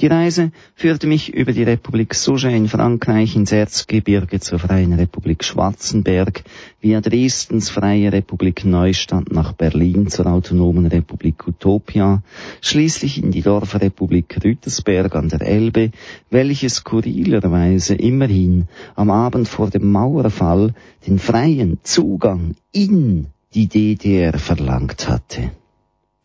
Die 0.01 0.07
Reise 0.07 0.51
führte 0.73 1.05
mich 1.05 1.31
über 1.31 1.53
die 1.53 1.61
Republik 1.61 2.15
Suge 2.15 2.49
in 2.49 2.67
Frankreich 2.67 3.35
ins 3.35 3.51
Erzgebirge 3.51 4.39
zur 4.39 4.57
Freien 4.57 4.93
Republik 4.93 5.43
Schwarzenberg, 5.43 6.43
via 6.79 7.01
Dresdens 7.01 7.69
Freie 7.69 8.11
Republik 8.11 8.65
Neustadt 8.65 9.31
nach 9.31 9.53
Berlin 9.53 10.07
zur 10.07 10.25
Autonomen 10.25 10.87
Republik 10.87 11.47
Utopia, 11.47 12.23
schließlich 12.61 13.21
in 13.21 13.29
die 13.29 13.43
Dorfrepublik 13.43 14.39
Rütersberg 14.43 15.13
an 15.13 15.29
der 15.29 15.41
Elbe, 15.41 15.91
welche 16.31 16.71
skurrilerweise 16.71 17.93
immerhin 17.93 18.69
am 18.95 19.11
Abend 19.11 19.47
vor 19.47 19.69
dem 19.69 19.91
Mauerfall 19.91 20.73
den 21.05 21.19
freien 21.19 21.77
Zugang 21.83 22.55
in 22.71 23.27
die 23.53 23.67
DDR 23.67 24.39
verlangt 24.39 25.07
hatte. 25.07 25.51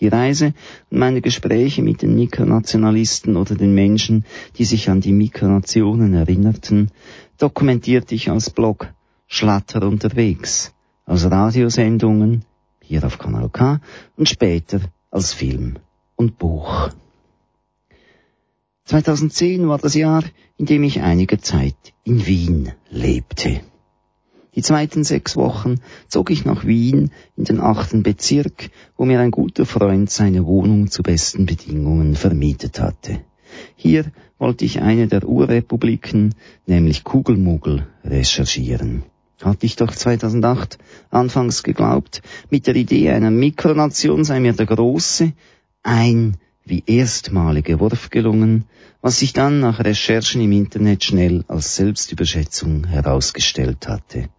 Die 0.01 0.09
Reise 0.09 0.53
und 0.91 0.99
meine 0.99 1.23
Gespräche 1.23 1.83
mit 1.83 2.03
den 2.03 2.15
Mikronationalisten 2.15 3.37
oder 3.37 3.55
den 3.55 3.75
Menschen, 3.75 4.25
die 4.59 4.65
sich 4.65 4.91
an 4.91 5.01
die 5.01 5.13
Mikronationen 5.13 6.13
erinnerten, 6.13 6.91
dokumentierte 7.39 8.15
ich 8.15 8.31
als 8.31 8.51
Blog 8.51 8.93
Schlatter 9.27 9.87
unterwegs, 9.87 10.75
als 11.07 11.31
Radiosendungen, 11.31 12.45
hier 12.83 13.05
auf 13.05 13.19
Kanal 13.19 13.49
K 13.49 13.81
und 14.17 14.29
später 14.29 14.81
als 15.11 15.33
Film 15.33 15.79
und 16.15 16.39
Buch. 16.39 16.91
2010 18.85 19.67
war 19.69 19.79
das 19.79 19.95
Jahr, 19.95 20.23
in 20.59 20.67
dem 20.67 20.85
ich 20.85 21.01
einige 21.01 21.39
Zeit 21.39 21.95
in 22.05 22.27
Wien 22.27 22.73
lebte. 22.91 23.61
Die 24.57 24.63
zweiten 24.63 25.05
sechs 25.05 25.37
Wochen 25.37 25.81
zog 26.09 26.31
ich 26.31 26.47
nach 26.47 26.65
Wien 26.65 27.11
in 27.37 27.45
den 27.45 27.61
achten 27.61 28.03
Bezirk, 28.03 28.71
wo 28.97 29.05
mir 29.05 29.21
ein 29.21 29.31
guter 29.31 29.67
Freund 29.67 30.11
seine 30.11 30.47
Wohnung 30.47 30.91
zu 30.91 31.03
besten 31.03 31.45
Bedingungen 31.45 32.17
vermietet 32.17 32.81
hatte. 32.81 33.21
Hier 33.77 34.07
wollte 34.39 34.65
ich 34.65 34.81
eine 34.81 35.09
der 35.09 35.29
Urrepubliken, 35.29 36.35
nämlich 36.67 37.05
Kugelmugel, 37.05 37.87
recherchieren. 38.03 39.03
Hatte 39.43 39.67
ich 39.67 39.77
doch 39.77 39.95
2008 39.95 40.79
anfangs 41.11 41.63
geglaubt, 41.63 42.23
mit 42.49 42.67
der 42.67 42.77
Idee 42.77 43.11
einer 43.11 43.31
Mikronation 43.31 44.25
sei 44.25 44.41
mir 44.41 44.55
der 44.55 44.65
große, 44.65 45.35
ein 45.83 46.39
wie 46.65 46.83
erstmalige 46.87 47.79
Wurf 47.79 48.09
gelungen, 48.09 48.65
was 49.03 49.19
sich 49.19 49.35
dann 49.35 49.61
nach 49.61 49.81
Recherchen 49.81 50.41
im 50.41 50.53
Internet 50.53 51.05
schnell 51.05 51.45
als 51.47 51.77
Selbstüberschätzung 51.77 52.87
herausgestellt 52.87 53.87
hatte. 53.87 54.31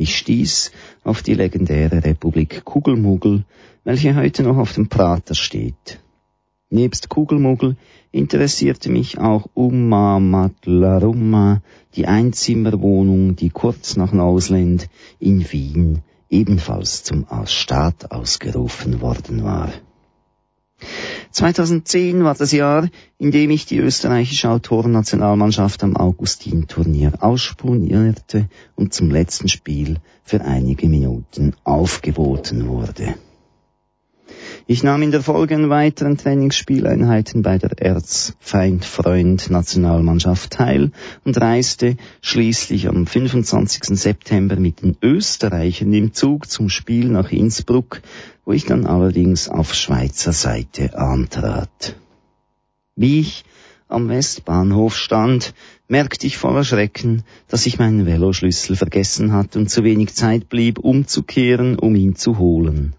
Ich 0.00 0.16
stieß 0.16 0.70
auf 1.04 1.22
die 1.22 1.34
legendäre 1.34 2.02
Republik 2.02 2.64
Kugelmugel, 2.64 3.44
welche 3.84 4.16
heute 4.16 4.42
noch 4.44 4.56
auf 4.56 4.72
dem 4.72 4.88
Prater 4.88 5.34
steht. 5.34 6.00
Nebst 6.70 7.10
Kugelmugel 7.10 7.76
interessierte 8.10 8.90
mich 8.90 9.18
auch 9.18 9.50
Umma 9.52 10.18
Matlarumma, 10.18 11.60
die 11.96 12.06
Einzimmerwohnung, 12.06 13.36
die 13.36 13.50
kurz 13.50 13.96
nach 13.96 14.14
Nausland 14.14 14.88
in 15.18 15.44
Wien 15.52 15.98
ebenfalls 16.30 17.04
zum 17.04 17.26
Staat 17.44 18.10
ausgerufen 18.10 19.02
worden 19.02 19.44
war. 19.44 19.70
2010 21.32 22.24
war 22.24 22.34
das 22.34 22.52
Jahr, 22.52 22.88
in 23.18 23.30
dem 23.30 23.50
ich 23.50 23.66
die 23.66 23.78
österreichische 23.78 24.50
Autorennationalmannschaft 24.50 25.84
am 25.84 25.96
Augustin-Turnier 25.96 27.12
aussponierte 27.20 28.48
und 28.74 28.92
zum 28.92 29.10
letzten 29.10 29.48
Spiel 29.48 29.98
für 30.24 30.40
einige 30.40 30.88
Minuten 30.88 31.54
aufgeboten 31.64 32.66
wurde. 32.66 33.14
Ich 34.72 34.84
nahm 34.84 35.02
in 35.02 35.10
der 35.10 35.20
Folge 35.20 35.56
an 35.56 35.68
weiteren 35.68 36.16
Trainingsspieleinheiten 36.16 37.42
bei 37.42 37.58
der 37.58 37.76
Erzfeind-Freund-Nationalmannschaft 37.76 40.52
teil 40.52 40.92
und 41.24 41.40
reiste 41.40 41.96
schließlich 42.22 42.86
am 42.86 43.04
25. 43.04 43.98
September 43.98 44.54
mit 44.54 44.82
den 44.82 44.96
Österreichern 45.02 45.92
im 45.92 46.14
Zug 46.14 46.48
zum 46.48 46.68
Spiel 46.68 47.08
nach 47.08 47.32
Innsbruck, 47.32 48.00
wo 48.44 48.52
ich 48.52 48.64
dann 48.64 48.86
allerdings 48.86 49.48
auf 49.48 49.74
Schweizer 49.74 50.32
Seite 50.32 50.96
antrat. 50.96 51.96
Wie 52.94 53.18
ich 53.18 53.44
am 53.88 54.08
Westbahnhof 54.08 54.96
stand, 54.96 55.52
merkte 55.88 56.28
ich 56.28 56.38
voller 56.38 56.62
Schrecken, 56.62 57.24
dass 57.48 57.66
ich 57.66 57.80
meinen 57.80 58.06
Veloschlüssel 58.06 58.76
vergessen 58.76 59.32
hatte 59.32 59.58
und 59.58 59.68
zu 59.68 59.82
wenig 59.82 60.14
Zeit 60.14 60.48
blieb, 60.48 60.78
umzukehren, 60.78 61.76
um 61.76 61.96
ihn 61.96 62.14
zu 62.14 62.38
holen. 62.38 62.94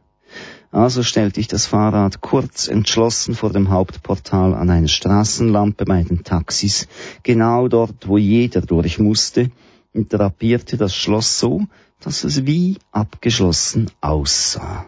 Also 0.71 1.03
stellte 1.03 1.41
ich 1.41 1.49
das 1.49 1.65
Fahrrad 1.65 2.21
kurz 2.21 2.69
entschlossen 2.69 3.35
vor 3.35 3.51
dem 3.51 3.69
Hauptportal 3.69 4.53
an 4.53 4.69
eine 4.69 4.87
Straßenlampe 4.87 5.83
bei 5.83 6.03
den 6.03 6.23
Taxis, 6.23 6.87
genau 7.23 7.67
dort, 7.67 8.07
wo 8.07 8.17
jeder 8.17 8.61
durch 8.61 8.97
musste, 8.97 9.51
und 9.93 10.13
drapierte 10.13 10.77
das 10.77 10.95
Schloss 10.95 11.39
so, 11.39 11.65
dass 11.99 12.23
es 12.23 12.45
wie 12.45 12.77
abgeschlossen 12.91 13.91
aussah. 13.99 14.85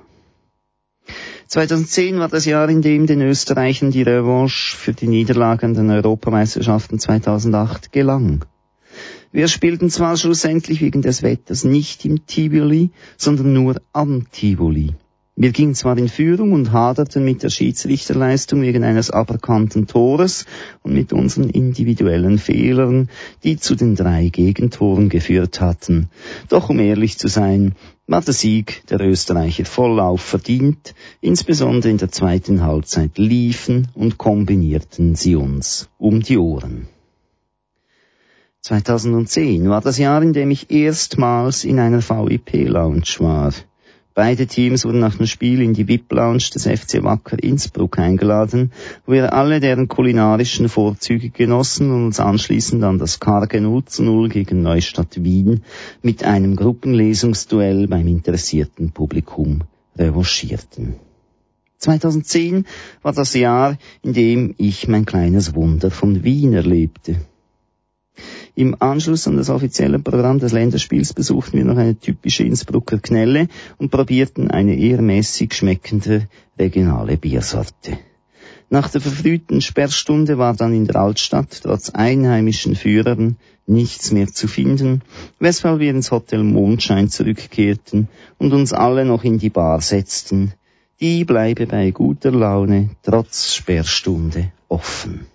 2010 1.48 2.18
war 2.18 2.30
das 2.30 2.46
Jahr, 2.46 2.70
in 2.70 2.82
dem 2.82 3.06
den 3.06 3.22
Österreichern 3.22 3.92
die 3.92 4.04
Revanche 4.04 4.78
für 4.78 4.94
die 4.94 5.08
Niederlage 5.08 5.66
an 5.66 5.74
den 5.74 5.92
Europameisterschaften 5.92 6.98
2008 6.98 7.92
gelang. 7.92 8.46
Wir 9.34 9.50
spielten 9.50 9.90
zwar 9.90 10.16
schlussendlich 10.16 10.80
wegen 10.80 11.02
des 11.02 11.24
Wetters 11.24 11.66
nicht 11.66 12.06
im 12.06 12.26
Tivoli, 12.26 12.92
sondern 13.18 13.52
nur 13.52 13.82
am 13.92 14.32
Tivoli. 14.32 14.94
Wir 15.36 15.52
gingen 15.52 15.74
zwar 15.74 15.98
in 15.98 16.10
Führung 16.10 16.52
und 16.52 16.72
haderten 16.72 17.26
mit 17.26 17.42
der 17.42 17.50
Schiedsrichterleistung 17.50 18.62
wegen 18.62 18.84
eines 18.84 19.10
aberkannten 19.10 19.88
Tores 19.88 20.46
und 20.84 20.94
mit 20.94 21.12
unseren 21.12 21.50
individuellen 21.50 22.38
Fehlern, 22.38 23.10
die 23.44 23.58
zu 23.58 23.74
den 23.74 23.96
drei 23.96 24.30
Gegentoren 24.30 25.10
geführt 25.10 25.60
hatten. 25.60 26.10
Doch 26.50 26.70
um 26.70 26.80
ehrlich 26.80 27.18
zu 27.18 27.28
sein, 27.30 27.74
war 28.06 28.22
der 28.22 28.36
Sieg 28.36 28.84
der 28.92 29.02
Österreicher 29.02 29.66
vollauf 29.66 30.22
verdient, 30.22 30.94
insbesondere 31.20 31.90
in 31.90 31.98
der 31.98 32.12
zweiten 32.12 32.62
Halbzeit 32.62 33.18
liefen 33.18 33.88
und 33.96 34.20
kombinierten 34.20 35.16
sie 35.16 35.36
uns 35.36 35.90
um 35.98 36.22
die 36.22 36.38
Ohren. 36.38 36.88
2010 38.62 39.68
war 39.68 39.82
das 39.82 39.98
Jahr, 39.98 40.22
in 40.22 40.34
dem 40.34 40.52
ich 40.52 40.70
erstmals 40.70 41.64
in 41.66 41.80
einer 41.80 42.08
VIP-Lounge 42.08 43.16
war. 43.18 43.52
Beide 44.16 44.46
Teams 44.46 44.86
wurden 44.86 45.00
nach 45.00 45.16
dem 45.16 45.26
Spiel 45.26 45.60
in 45.62 45.74
die 45.74 45.88
VIP-Lounge 45.88 46.52
des 46.54 46.68
FC 46.68 47.04
Wacker 47.04 47.42
Innsbruck 47.42 47.98
eingeladen, 47.98 48.72
wo 49.08 49.14
wir 49.14 49.34
alle 49.34 49.60
deren 49.60 49.88
kulinarischen 49.88 50.70
Vorzüge 50.70 51.32
genossen 51.32 51.90
und 51.90 52.06
uns 52.06 52.20
anschließend 52.20 52.84
an 52.84 53.00
das 53.00 53.20
karge 53.20 53.60
0 53.60 53.86
zu 53.86 54.04
0 54.04 54.30
gegen 54.30 54.62
Neustadt 54.62 55.24
Wien 55.24 55.64
mit 56.04 56.24
einem 56.24 56.56
Gruppenlesungsduell 56.56 57.88
beim 57.88 58.08
interessierten 58.08 58.92
Publikum 58.92 59.64
revanchierten. 59.98 60.96
2010 61.80 62.66
war 63.02 63.14
das 63.14 63.34
Jahr, 63.34 63.78
in 64.04 64.14
dem 64.14 64.54
ich 64.60 64.88
mein 64.88 65.06
kleines 65.06 65.56
Wunder 65.56 65.90
von 65.90 66.24
Wien 66.24 66.54
erlebte. 66.54 67.16
Im 68.56 68.76
Anschluss 68.80 69.28
an 69.28 69.38
das 69.38 69.50
offizielle 69.50 69.98
Programm 69.98 70.38
des 70.38 70.52
Länderspiels 70.52 71.14
besuchten 71.14 71.58
wir 71.58 71.66
noch 71.66 71.78
eine 71.78 72.00
typische 72.00 72.44
Innsbrucker 72.44 73.00
Knelle 73.00 73.48
und 73.80 73.90
probierten 73.90 74.52
eine 74.52 74.78
eher 74.78 75.02
mäßig 75.02 75.56
schmeckende 75.56 76.28
regionale 76.60 77.18
Biersorte. 77.18 77.98
Nach 78.70 78.90
der 78.90 79.02
verfrühten 79.02 79.60
Sperrstunde 79.60 80.38
war 80.38 80.54
dann 80.56 80.74
in 80.74 80.86
der 80.86 80.98
Altstadt 80.98 81.62
trotz 81.64 81.90
einheimischen 81.90 82.76
Führern 82.76 83.38
nichts 83.66 84.12
mehr 84.12 84.28
zu 84.28 84.48
finden, 84.48 85.02
weshalb 85.40 85.80
wir 85.80 85.90
ins 85.90 86.12
Hotel 86.12 86.44
Mondschein 86.44 87.10
zurückkehrten 87.10 88.08
und 88.38 88.54
uns 88.54 88.72
alle 88.72 89.04
noch 89.04 89.24
in 89.24 89.40
die 89.40 89.50
Bar 89.50 89.82
setzten. 89.82 90.54
Die 91.00 91.26
bleibe 91.26 91.66
bei 91.66 91.90
guter 91.90 92.32
Laune 92.32 92.92
trotz 93.02 93.56
Sperrstunde 93.56 94.52
offen. 94.70 95.33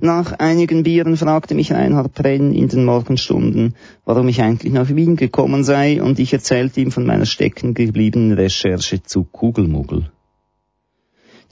Nach 0.00 0.32
einigen 0.32 0.82
Bieren 0.82 1.16
fragte 1.16 1.54
mich 1.54 1.72
Reinhard 1.72 2.14
Prenn 2.14 2.52
in 2.52 2.68
den 2.68 2.84
Morgenstunden, 2.84 3.74
warum 4.04 4.28
ich 4.28 4.42
eigentlich 4.42 4.72
nach 4.72 4.88
Wien 4.88 5.16
gekommen 5.16 5.64
sei, 5.64 6.02
und 6.02 6.18
ich 6.18 6.32
erzählte 6.32 6.80
ihm 6.80 6.90
von 6.90 7.06
meiner 7.06 7.26
stecken 7.26 7.74
gebliebenen 7.74 8.32
Recherche 8.32 9.02
zu 9.02 9.24
Kugelmuggel. 9.24 10.10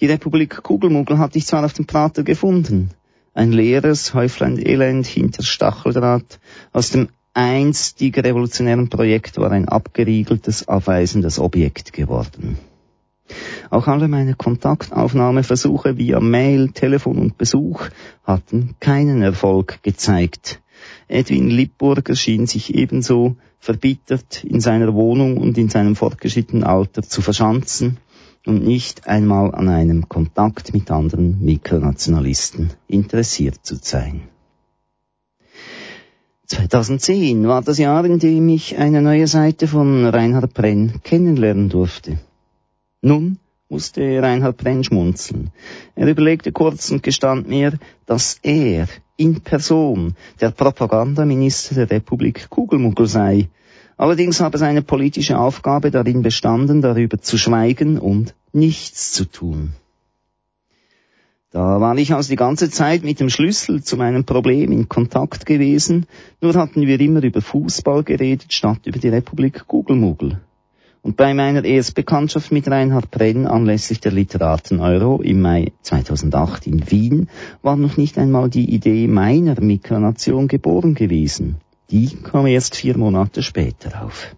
Die 0.00 0.06
Republik 0.06 0.62
Kugelmuggel 0.62 1.18
hatte 1.18 1.38
ich 1.38 1.46
zwar 1.46 1.64
auf 1.64 1.72
dem 1.72 1.86
Prater 1.86 2.24
gefunden, 2.24 2.90
ein 3.32 3.52
leeres 3.52 4.14
Häuflein 4.14 4.58
Elend 4.58 5.06
hinter 5.06 5.42
Stacheldraht, 5.42 6.40
aus 6.72 6.90
dem 6.90 7.08
einstig 7.34 8.16
revolutionären 8.18 8.88
Projekt 8.88 9.38
war 9.38 9.50
ein 9.50 9.68
abgeriegeltes, 9.68 10.68
abweisendes 10.68 11.38
Objekt 11.38 11.92
geworden. 11.92 12.58
Auch 13.74 13.88
alle 13.88 14.06
meine 14.06 14.36
Kontaktaufnahmeversuche 14.36 15.98
via 15.98 16.20
Mail, 16.20 16.68
Telefon 16.68 17.18
und 17.18 17.36
Besuch 17.36 17.88
hatten 18.22 18.76
keinen 18.78 19.20
Erfolg 19.20 19.82
gezeigt. 19.82 20.62
Edwin 21.08 21.50
Lippburger 21.50 22.14
schien 22.14 22.46
sich 22.46 22.72
ebenso 22.72 23.34
verbittert 23.58 24.44
in 24.44 24.60
seiner 24.60 24.94
Wohnung 24.94 25.38
und 25.38 25.58
in 25.58 25.70
seinem 25.70 25.96
fortgeschrittenen 25.96 26.62
Alter 26.62 27.02
zu 27.02 27.20
verschanzen 27.20 27.96
und 28.46 28.64
nicht 28.64 29.08
einmal 29.08 29.52
an 29.52 29.68
einem 29.68 30.08
Kontakt 30.08 30.72
mit 30.72 30.92
anderen 30.92 31.44
Mikronationalisten 31.44 32.70
interessiert 32.86 33.58
zu 33.64 33.74
sein. 33.82 34.28
2010 36.46 37.48
war 37.48 37.62
das 37.62 37.78
Jahr, 37.78 38.04
in 38.04 38.20
dem 38.20 38.48
ich 38.50 38.78
eine 38.78 39.02
neue 39.02 39.26
Seite 39.26 39.66
von 39.66 40.06
Reinhard 40.06 40.54
Brenn 40.54 41.00
kennenlernen 41.02 41.70
durfte. 41.70 42.20
Nun 43.02 43.38
musste 43.68 44.22
Reinhard 44.22 44.56
Brenn 44.56 44.84
schmunzeln. 44.84 45.50
Er 45.94 46.06
überlegte 46.06 46.52
kurz 46.52 46.90
und 46.90 47.02
gestand 47.02 47.48
mir, 47.48 47.78
dass 48.06 48.38
er 48.42 48.88
in 49.16 49.40
Person 49.40 50.14
der 50.40 50.50
Propagandaminister 50.50 51.74
der 51.74 51.90
Republik 51.90 52.50
Kugelmuggel 52.50 53.06
sei. 53.06 53.48
Allerdings 53.96 54.40
habe 54.40 54.58
seine 54.58 54.82
politische 54.82 55.38
Aufgabe 55.38 55.90
darin 55.90 56.22
bestanden, 56.22 56.82
darüber 56.82 57.20
zu 57.20 57.38
schweigen 57.38 57.98
und 57.98 58.34
nichts 58.52 59.12
zu 59.12 59.24
tun. 59.24 59.72
Da 61.50 61.80
war 61.80 61.96
ich 61.96 62.12
also 62.12 62.30
die 62.30 62.36
ganze 62.36 62.68
Zeit 62.68 63.04
mit 63.04 63.20
dem 63.20 63.30
Schlüssel 63.30 63.84
zu 63.84 63.96
meinem 63.96 64.24
Problem 64.24 64.72
in 64.72 64.88
Kontakt 64.88 65.46
gewesen, 65.46 66.06
nur 66.40 66.54
hatten 66.54 66.82
wir 66.82 66.98
immer 66.98 67.22
über 67.22 67.40
Fußball 67.40 68.02
geredet, 68.02 68.52
statt 68.52 68.80
über 68.86 68.98
die 68.98 69.10
Republik 69.10 69.68
Kugelmuggel. 69.68 70.40
Und 71.04 71.18
bei 71.18 71.34
meiner 71.34 71.66
Erstbekanntschaft 71.66 72.50
mit 72.50 72.66
Reinhard 72.66 73.10
Brenn 73.10 73.46
anlässlich 73.46 74.00
der 74.00 74.10
Literaten-Euro 74.10 75.20
im 75.20 75.42
Mai 75.42 75.72
2008 75.82 76.66
in 76.66 76.90
Wien 76.90 77.28
war 77.60 77.76
noch 77.76 77.98
nicht 77.98 78.16
einmal 78.16 78.48
die 78.48 78.74
Idee 78.74 79.06
meiner 79.06 79.60
Mikronation 79.60 80.48
geboren 80.48 80.94
gewesen. 80.94 81.56
Die 81.90 82.08
kam 82.08 82.46
erst 82.46 82.74
vier 82.74 82.96
Monate 82.96 83.42
später 83.42 84.02
auf. 84.02 84.34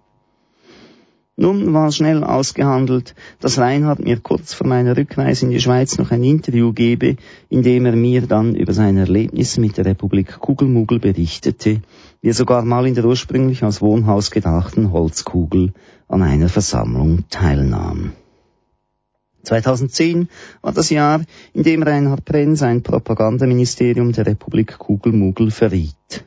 Nun 1.36 1.72
war 1.72 1.92
schnell 1.92 2.24
ausgehandelt, 2.24 3.14
dass 3.38 3.58
Reinhard 3.58 4.00
mir 4.00 4.18
kurz 4.18 4.52
vor 4.52 4.66
meiner 4.66 4.96
Rückreise 4.96 5.44
in 5.44 5.52
die 5.52 5.60
Schweiz 5.60 5.98
noch 5.98 6.10
ein 6.10 6.24
Interview 6.24 6.72
gebe, 6.72 7.14
in 7.48 7.62
dem 7.62 7.86
er 7.86 7.94
mir 7.94 8.22
dann 8.22 8.56
über 8.56 8.72
seine 8.72 9.00
Erlebnisse 9.00 9.60
mit 9.60 9.76
der 9.76 9.84
Republik 9.84 10.40
Kugelmuggel 10.40 10.98
berichtete, 10.98 11.82
wie 12.22 12.28
er 12.28 12.34
sogar 12.34 12.64
mal 12.64 12.88
in 12.88 12.94
der 12.96 13.04
ursprünglich 13.04 13.62
als 13.62 13.80
Wohnhaus 13.80 14.32
gedachten 14.32 14.90
Holzkugel 14.90 15.72
an 16.08 16.22
einer 16.22 16.48
Versammlung 16.48 17.24
teilnahm. 17.30 18.12
2010 19.42 20.28
war 20.60 20.72
das 20.72 20.90
Jahr, 20.90 21.22
in 21.52 21.62
dem 21.62 21.82
Reinhard 21.82 22.24
Prenn 22.24 22.56
sein 22.56 22.82
Propagandaministerium 22.82 24.12
der 24.12 24.26
Republik 24.26 24.78
Kugelmuggel 24.78 25.50
verriet. 25.50 26.24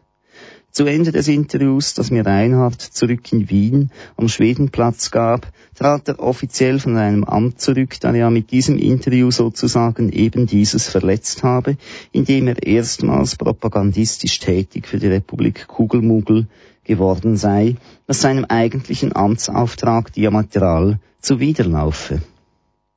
Zu 0.79 0.85
Ende 0.85 1.11
des 1.11 1.27
Interviews, 1.27 1.93
das 1.93 2.09
mir 2.09 2.25
Reinhard 2.25 2.81
zurück 2.81 3.33
in 3.33 3.49
Wien 3.49 3.91
am 4.15 4.29
Schwedenplatz 4.29 5.11
gab, 5.11 5.51
trat 5.75 6.07
er 6.07 6.21
offiziell 6.21 6.79
von 6.79 6.95
einem 6.95 7.25
Amt 7.25 7.59
zurück, 7.59 7.99
da 7.99 8.13
er 8.13 8.29
mit 8.29 8.51
diesem 8.51 8.77
Interview 8.77 9.29
sozusagen 9.29 10.09
eben 10.09 10.47
dieses 10.47 10.87
verletzt 10.87 11.43
habe, 11.43 11.75
indem 12.13 12.47
er 12.47 12.65
erstmals 12.65 13.35
propagandistisch 13.35 14.39
tätig 14.39 14.87
für 14.87 14.99
die 14.99 15.07
Republik 15.07 15.67
Kugelmuggel 15.67 16.47
geworden 16.85 17.35
sei, 17.35 17.75
was 18.07 18.21
seinem 18.21 18.45
eigentlichen 18.45 19.13
Amtsauftrag 19.13 20.13
diametral 20.13 20.97
zuwiderlaufe. 21.19 22.21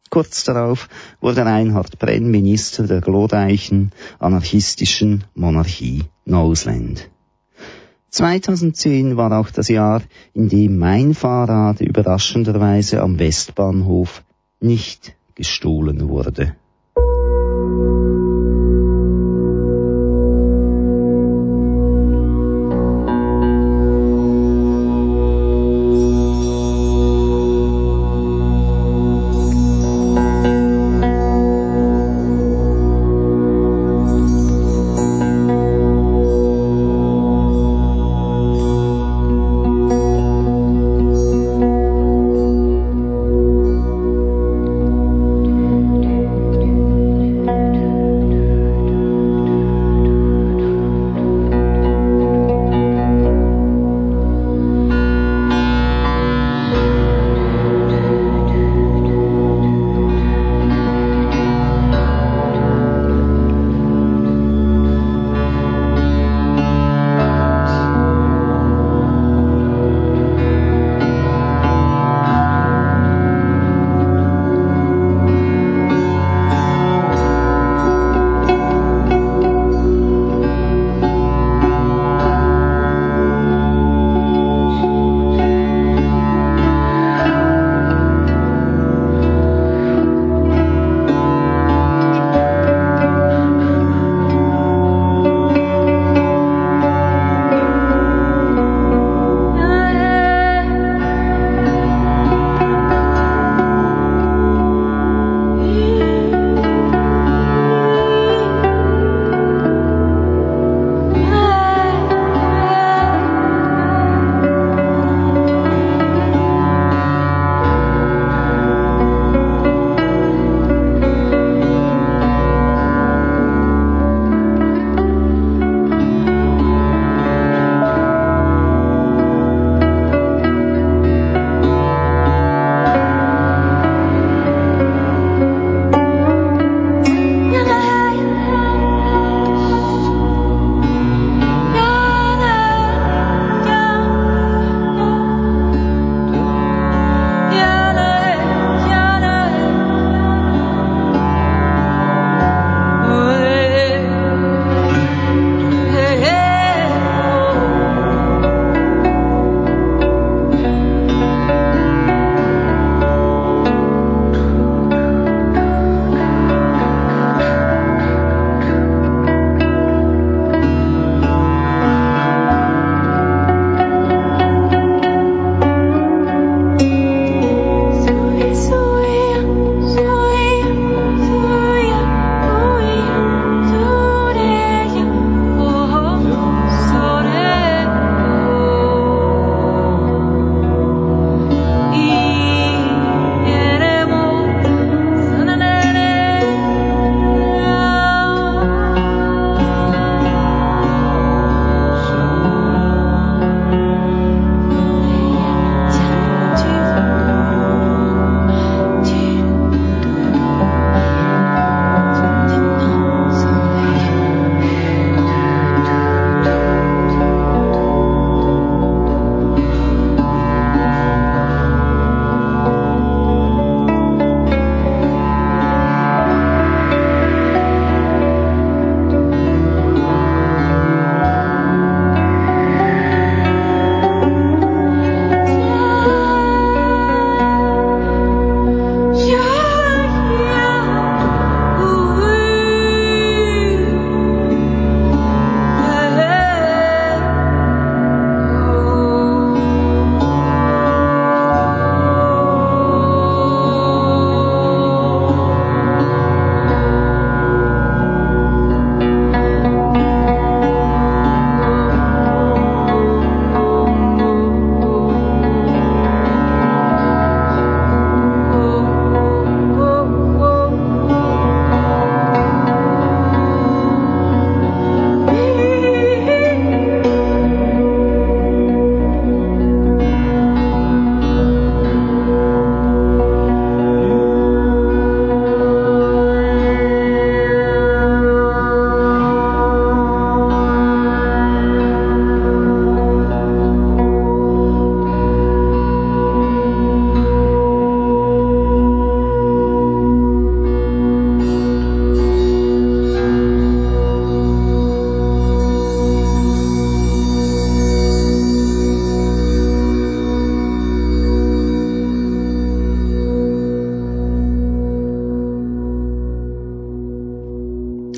Kurz 0.09 0.45
darauf 0.45 0.89
wurde 1.21 1.45
Reinhard 1.45 1.99
Brenn 1.99 2.31
Minister 2.31 2.87
der 2.87 3.01
glorreichen 3.01 3.91
anarchistischen 4.21 5.25
Monarchie 5.35 6.05
Noseland. 6.25 7.11
2010 8.13 9.17
war 9.17 9.33
auch 9.41 9.51
das 9.51 9.69
Jahr, 9.69 10.03
in 10.35 10.51
dem 10.51 10.77
mein 10.77 11.15
Fahrrad 11.15 11.81
überraschenderweise 11.81 13.01
am 13.01 13.19
Westbahnhof 13.19 14.23
nicht 14.61 15.17
gestohlen 15.35 16.11
wurde. 16.11 16.55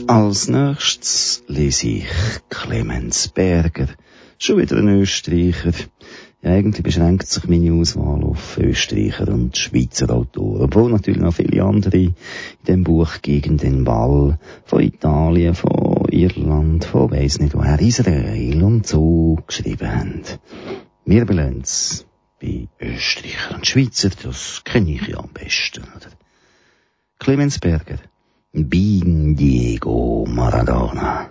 Als 0.07 0.48
nächstes 0.48 1.44
lese 1.46 1.88
ich 1.88 2.07
Clemens 2.50 3.28
Berger. 3.28 3.88
Schon 4.38 4.59
wieder 4.59 4.76
ein 4.76 4.88
Österreicher. 4.88 5.72
Ja, 6.42 6.50
eigentlich 6.50 6.82
beschränkt 6.82 7.26
sich 7.26 7.48
meine 7.48 7.72
Auswahl 7.72 8.22
auf 8.22 8.59
Österreicher 8.59 9.28
und 9.28 9.57
Schweizer 9.57 10.11
Autoren, 10.11 10.62
obwohl 10.62 10.90
natürlich 10.90 11.20
noch 11.20 11.32
viele 11.32 11.64
andere 11.64 11.96
in 11.96 12.14
dem 12.68 12.84
Buch 12.84 13.22
gegen 13.22 13.57
den 13.57 13.84
Ball 13.84 14.38
von 14.66 14.82
Italien, 14.82 15.55
von 15.55 16.07
Irland, 16.11 16.84
von 16.84 17.11
weiss 17.11 17.38
nicht 17.38 17.55
woher, 17.55 17.80
Israel 17.80 18.62
und 18.62 18.86
so 18.86 19.38
geschrieben 19.46 19.90
haben. 19.90 20.22
Wir 21.07 21.24
belehren's 21.24 22.05
bei 22.42 22.68
Österreicher 22.78 23.55
und 23.55 23.66
Schweizer, 23.66 24.11
das 24.22 24.61
kenne 24.64 24.90
ich 24.90 25.07
ja 25.07 25.18
am 25.18 25.30
besten, 25.32 25.84
oder? 25.96 26.11
Clemens 27.18 27.59
Berger. 27.59 28.00
Bin 28.57 29.34
Diego 29.34 30.26
Maradona. 30.28 31.28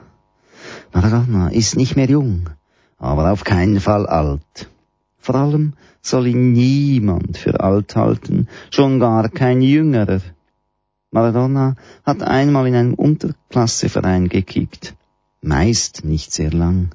Maradona 0.91 1.47
ist 1.47 1.77
nicht 1.77 1.95
mehr 1.95 2.09
jung, 2.09 2.49
aber 2.97 3.31
auf 3.31 3.45
keinen 3.45 3.79
Fall 3.79 4.07
alt. 4.07 4.69
Vor 5.19 5.35
allem 5.35 5.71
soll 6.01 6.27
ihn 6.27 6.51
niemand 6.51 7.37
für 7.37 7.61
alt 7.61 7.95
halten, 7.95 8.49
schon 8.71 8.99
gar 8.99 9.29
kein 9.29 9.61
Jüngerer. 9.61 10.19
Maradona 11.11 11.77
hat 12.03 12.21
einmal 12.23 12.67
in 12.67 12.75
einem 12.75 12.93
Unterklasseverein 12.93 14.27
gekickt. 14.27 14.93
Meist 15.41 16.03
nicht 16.03 16.33
sehr 16.33 16.51
lang. 16.51 16.89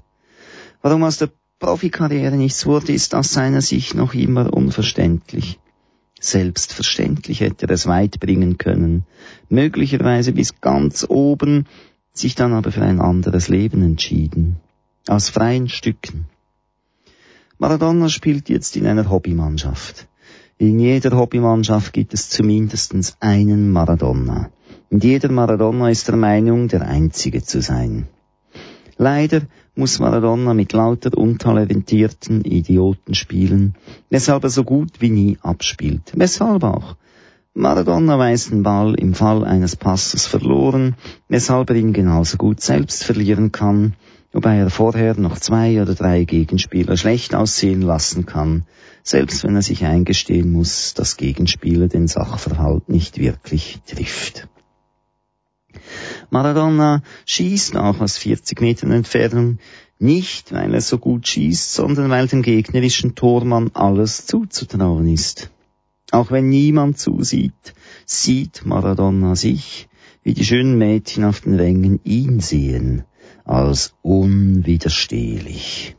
Warum 0.82 1.04
aus 1.04 1.16
der 1.16 1.30
Profikarriere 1.58 2.36
nichts 2.36 2.66
wurde, 2.66 2.92
ist 2.92 3.14
aus 3.14 3.32
seiner 3.32 3.62
Sicht 3.62 3.94
noch 3.94 4.12
immer 4.12 4.52
unverständlich. 4.52 5.58
Selbstverständlich 6.20 7.40
hätte 7.40 7.66
er 7.66 7.70
es 7.70 7.86
weit 7.86 8.18
bringen 8.18 8.58
können, 8.58 9.04
möglicherweise 9.48 10.32
bis 10.32 10.60
ganz 10.60 11.06
oben, 11.08 11.66
sich 12.12 12.34
dann 12.34 12.52
aber 12.52 12.72
für 12.72 12.82
ein 12.82 13.00
anderes 13.00 13.48
Leben 13.48 13.82
entschieden. 13.82 14.56
Aus 15.06 15.28
freien 15.28 15.68
Stücken. 15.68 16.26
Maradona 17.58 18.08
spielt 18.08 18.48
jetzt 18.48 18.76
in 18.76 18.86
einer 18.86 19.10
Hobbymannschaft. 19.10 20.08
In 20.58 20.80
jeder 20.80 21.16
Hobbymannschaft 21.16 21.92
gibt 21.92 22.14
es 22.14 22.30
zumindest 22.30 22.94
einen 23.20 23.70
Maradona. 23.70 24.50
Und 24.90 25.04
jeder 25.04 25.30
Maradona 25.30 25.90
ist 25.90 26.08
der 26.08 26.16
Meinung, 26.16 26.68
der 26.68 26.82
Einzige 26.82 27.42
zu 27.42 27.62
sein. 27.62 28.08
Leider 29.00 29.42
muss 29.76 30.00
Maradona 30.00 30.54
mit 30.54 30.72
lauter 30.72 31.16
untalentierten 31.16 32.44
Idioten 32.44 33.14
spielen, 33.14 33.76
weshalb 34.10 34.42
er 34.42 34.50
so 34.50 34.64
gut 34.64 35.00
wie 35.00 35.10
nie 35.10 35.38
abspielt. 35.40 36.12
Weshalb 36.14 36.64
auch? 36.64 36.96
Maradona 37.54 38.18
weiß 38.18 38.50
den 38.50 38.64
Ball 38.64 38.94
im 38.94 39.14
Fall 39.14 39.44
eines 39.44 39.76
Passes 39.76 40.26
verloren, 40.26 40.96
weshalb 41.28 41.70
er 41.70 41.76
ihn 41.76 41.92
genauso 41.92 42.36
gut 42.38 42.60
selbst 42.60 43.04
verlieren 43.04 43.52
kann, 43.52 43.94
wobei 44.32 44.56
er 44.56 44.68
vorher 44.68 45.18
noch 45.18 45.38
zwei 45.38 45.80
oder 45.80 45.94
drei 45.94 46.24
Gegenspieler 46.24 46.96
schlecht 46.96 47.36
aussehen 47.36 47.82
lassen 47.82 48.26
kann, 48.26 48.64
selbst 49.04 49.44
wenn 49.44 49.54
er 49.54 49.62
sich 49.62 49.84
eingestehen 49.84 50.50
muss, 50.50 50.94
dass 50.94 51.16
Gegenspieler 51.16 51.86
den 51.86 52.08
Sachverhalt 52.08 52.88
nicht 52.88 53.18
wirklich 53.18 53.80
trifft. 53.86 54.48
Maradona 56.30 57.02
schießt 57.26 57.76
auch 57.76 58.00
aus 58.00 58.18
40 58.18 58.60
Metern 58.60 58.92
Entfernung, 58.92 59.58
nicht 59.98 60.52
weil 60.52 60.74
er 60.74 60.80
so 60.80 60.98
gut 60.98 61.26
schießt, 61.26 61.72
sondern 61.72 62.10
weil 62.10 62.28
dem 62.28 62.42
gegnerischen 62.42 63.14
Tormann 63.14 63.70
alles 63.74 64.26
zuzutrauen 64.26 65.08
ist. 65.08 65.50
Auch 66.10 66.30
wenn 66.30 66.48
niemand 66.48 66.98
zusieht, 66.98 67.74
sieht 68.06 68.64
Maradona 68.64 69.34
sich, 69.36 69.88
wie 70.22 70.34
die 70.34 70.44
schönen 70.44 70.78
Mädchen 70.78 71.24
auf 71.24 71.40
den 71.40 71.54
Rängen 71.54 72.00
ihn 72.04 72.40
sehen, 72.40 73.04
als 73.44 73.94
unwiderstehlich. 74.02 75.96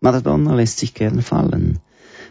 Maradona 0.00 0.54
lässt 0.54 0.78
sich 0.78 0.94
gern 0.94 1.22
fallen. 1.22 1.80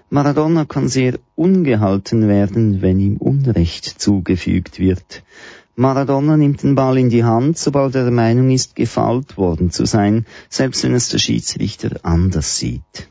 Maradona 0.09 0.65
kann 0.65 0.89
sehr 0.89 1.19
ungehalten 1.35 2.27
werden, 2.27 2.81
wenn 2.81 2.99
ihm 2.99 3.17
Unrecht 3.17 3.85
zugefügt 3.85 4.79
wird. 4.79 5.23
Maradona 5.75 6.37
nimmt 6.37 6.61
den 6.61 6.75
Ball 6.75 6.99
in 6.99 7.09
die 7.09 7.23
Hand, 7.23 7.57
sobald 7.57 7.95
er 7.95 8.03
der 8.03 8.11
Meinung 8.11 8.51
ist, 8.51 8.75
gefault 8.75 9.37
worden 9.37 9.71
zu 9.71 9.85
sein, 9.85 10.25
selbst 10.47 10.83
wenn 10.83 10.93
es 10.93 11.09
der 11.09 11.17
Schiedsrichter 11.17 11.99
anders 12.03 12.57
sieht. 12.57 13.09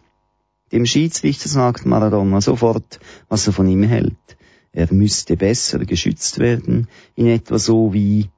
Dem 0.70 0.86
Schiedsrichter 0.86 1.48
sagt 1.48 1.86
Maradona 1.86 2.40
sofort, 2.40 3.00
was 3.28 3.48
er 3.48 3.52
von 3.52 3.66
ihm 3.66 3.82
hält. 3.82 4.36
Er 4.72 4.92
müsste 4.94 5.36
besser 5.36 5.80
geschützt 5.80 6.38
werden, 6.38 6.86
in 7.16 7.26
etwa 7.26 7.58
so 7.58 7.92
wie, 7.92 8.30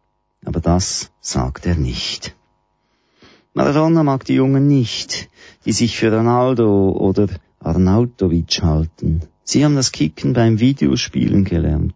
aber 0.44 0.60
das 0.60 1.12
sagt 1.20 1.66
er 1.66 1.76
nicht. 1.76 2.34
Maradona 3.52 4.02
mag 4.02 4.24
die 4.24 4.34
Jungen 4.34 4.66
nicht, 4.66 5.28
die 5.66 5.72
sich 5.72 5.98
für 5.98 6.10
Ronaldo 6.10 6.90
oder 6.90 7.28
Arnautovic 7.60 8.62
halten. 8.62 9.20
Sie 9.44 9.64
haben 9.64 9.76
das 9.76 9.92
Kicken 9.92 10.32
beim 10.32 10.58
Videospielen 10.58 11.44
gelernt. 11.44 11.94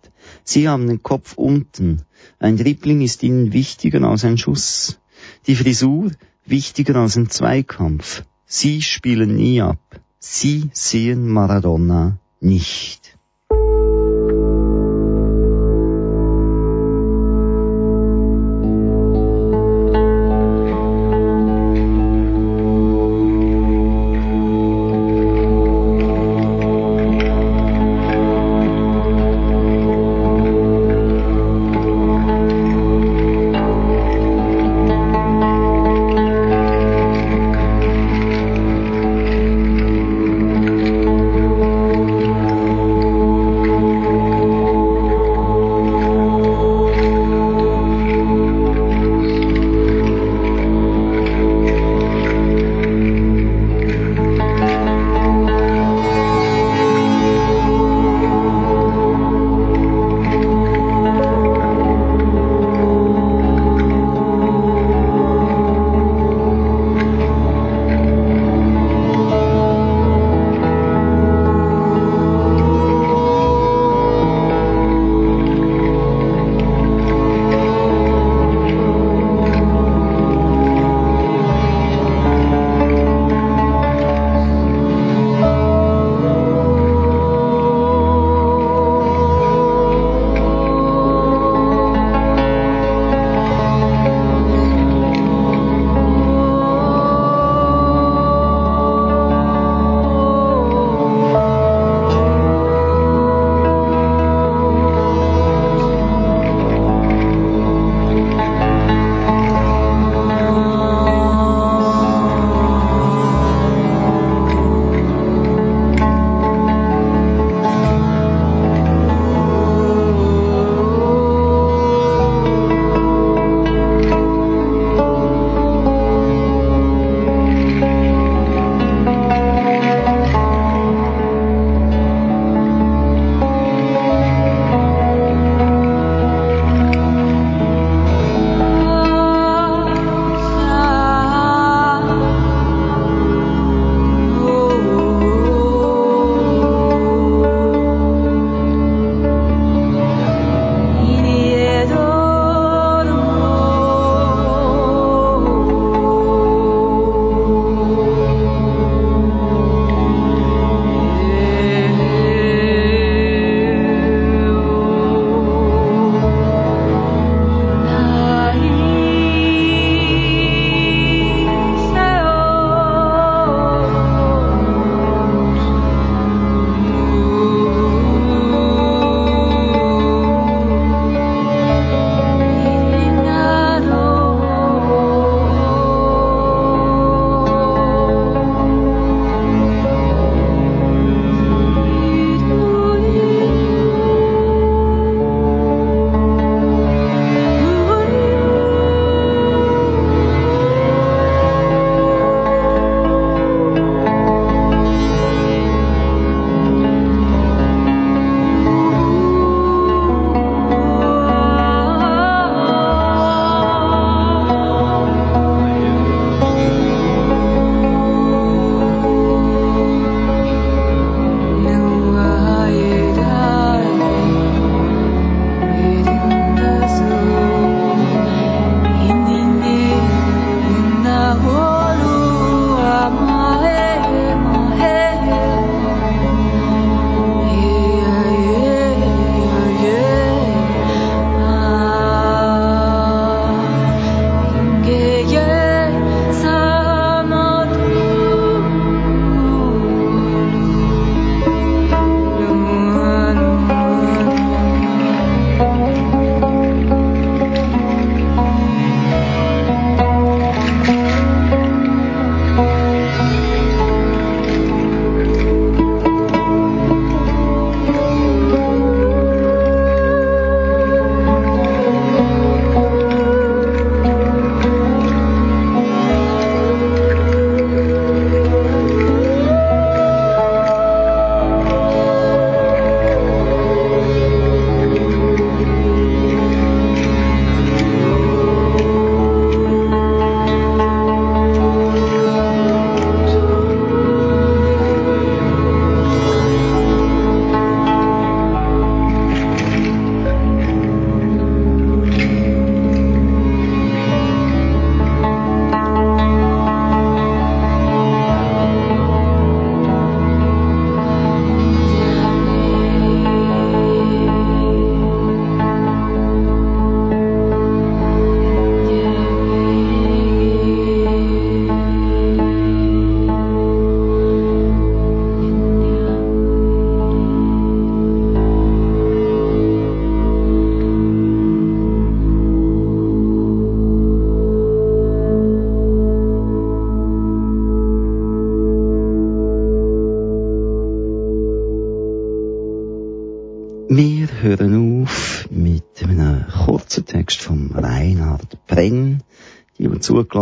Sie 0.50 0.66
haben 0.66 0.86
den 0.86 1.02
Kopf 1.02 1.34
unten. 1.36 2.00
Ein 2.38 2.56
Dribbling 2.56 3.02
ist 3.02 3.22
ihnen 3.22 3.52
wichtiger 3.52 4.02
als 4.08 4.24
ein 4.24 4.38
Schuss. 4.38 4.98
Die 5.46 5.54
Frisur 5.54 6.10
wichtiger 6.46 6.96
als 6.96 7.16
ein 7.16 7.28
Zweikampf. 7.28 8.22
Sie 8.46 8.80
spielen 8.80 9.36
nie 9.36 9.60
ab. 9.60 10.00
Sie 10.18 10.70
sehen 10.72 11.28
Maradona 11.28 12.18
nicht. 12.40 13.07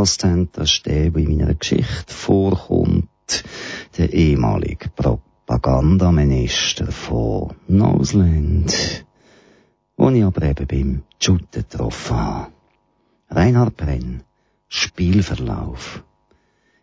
Zugelassen 0.06 0.30
haben, 0.30 0.48
das 0.52 0.72
ist 0.72 0.86
der, 0.86 1.10
der 1.10 1.22
in 1.22 1.36
meiner 1.36 1.54
Geschichte 1.54 2.12
vorkommt. 2.12 3.08
Der 3.98 4.12
ehemalige 4.12 4.88
Propagandaminister 4.90 6.92
von 6.92 7.54
Noseland. 7.66 9.04
Wo 9.96 10.10
ich 10.10 10.22
aber 10.22 10.42
eben 10.42 10.66
beim 10.66 11.02
Shooten 11.18 11.64
getroffen 11.68 12.16
habe. 12.16 12.52
Reinhard 13.30 13.76
Brenn. 13.76 14.22
Spielverlauf. 14.68 16.04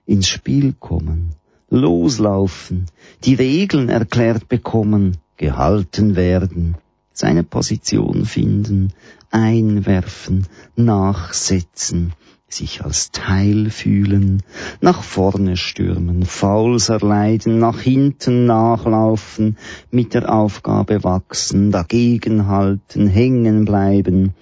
Ins 0.06 0.28
Spiel 0.28 0.74
kommen. 0.74 1.36
Loslaufen. 1.70 2.88
Die 3.24 3.36
Regeln 3.36 3.90
erklärt 3.90 4.50
bekommen. 4.50 5.18
Gehalten 5.38 6.16
werden 6.16 6.78
seine 7.14 7.44
Position 7.44 8.26
finden, 8.26 8.92
einwerfen, 9.30 10.48
nachsetzen, 10.76 12.14
sich 12.56 12.84
als 12.84 13.12
Teil 13.12 13.70
fühlen, 13.70 14.44
nach 14.82 15.04
vorne 15.04 15.58
stürmen, 15.58 16.26
Fouls 16.26 16.90
erleiden, 16.90 17.60
nach 17.60 17.80
hinten 17.80 18.46
nachlaufen, 18.46 19.58
mit 19.92 20.14
der 20.14 20.34
Aufgabe 20.34 21.04
wachsen, 21.04 21.72
dagegenhalten, 21.72 23.08
hängen 23.08 23.66
bleiben, 23.66 24.34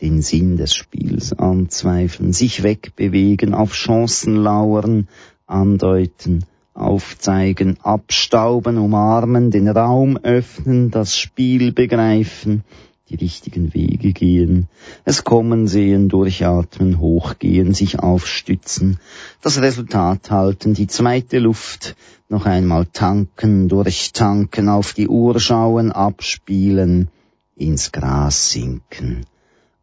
den 0.00 0.22
Sinn 0.22 0.56
des 0.56 0.74
Spiels 0.74 1.32
anzweifeln, 1.32 2.32
sich 2.32 2.62
wegbewegen, 2.62 3.54
auf 3.54 3.72
Chancen 3.72 4.36
lauern, 4.36 5.08
andeuten, 5.46 6.44
aufzeigen, 6.74 7.76
abstauben, 7.82 8.78
umarmen, 8.78 9.50
den 9.50 9.68
Raum 9.68 10.16
öffnen, 10.16 10.90
das 10.90 11.18
Spiel 11.18 11.72
begreifen, 11.72 12.64
die 13.10 13.16
richtigen 13.16 13.74
Wege 13.74 14.12
gehen, 14.12 14.68
es 15.04 15.24
kommen 15.24 15.66
sehen, 15.66 16.08
durchatmen, 16.08 17.00
hochgehen, 17.00 17.74
sich 17.74 17.98
aufstützen, 17.98 18.98
das 19.42 19.60
Resultat 19.60 20.30
halten, 20.30 20.74
die 20.74 20.86
zweite 20.86 21.38
Luft, 21.40 21.96
noch 22.28 22.46
einmal 22.46 22.86
tanken, 22.86 23.68
durchtanken, 23.68 24.68
auf 24.68 24.92
die 24.92 25.08
Uhr 25.08 25.40
schauen, 25.40 25.90
abspielen, 25.90 27.08
ins 27.56 27.90
Gras 27.92 28.50
sinken, 28.50 29.26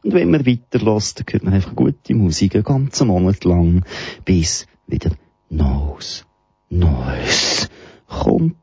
Und 0.06 0.14
wenn 0.14 0.30
man 0.30 0.46
weiterlässt, 0.46 1.18
dann 1.18 1.26
hört 1.32 1.42
man 1.42 1.54
einfach 1.54 1.74
gute 1.74 2.14
Musik, 2.14 2.54
einen 2.54 2.62
ganzen 2.62 3.08
Monat 3.08 3.42
lang, 3.42 3.84
bis 4.24 4.68
wieder 4.86 5.10
Neues, 5.50 6.24
Neues 6.70 7.68
kommt. 8.06 8.54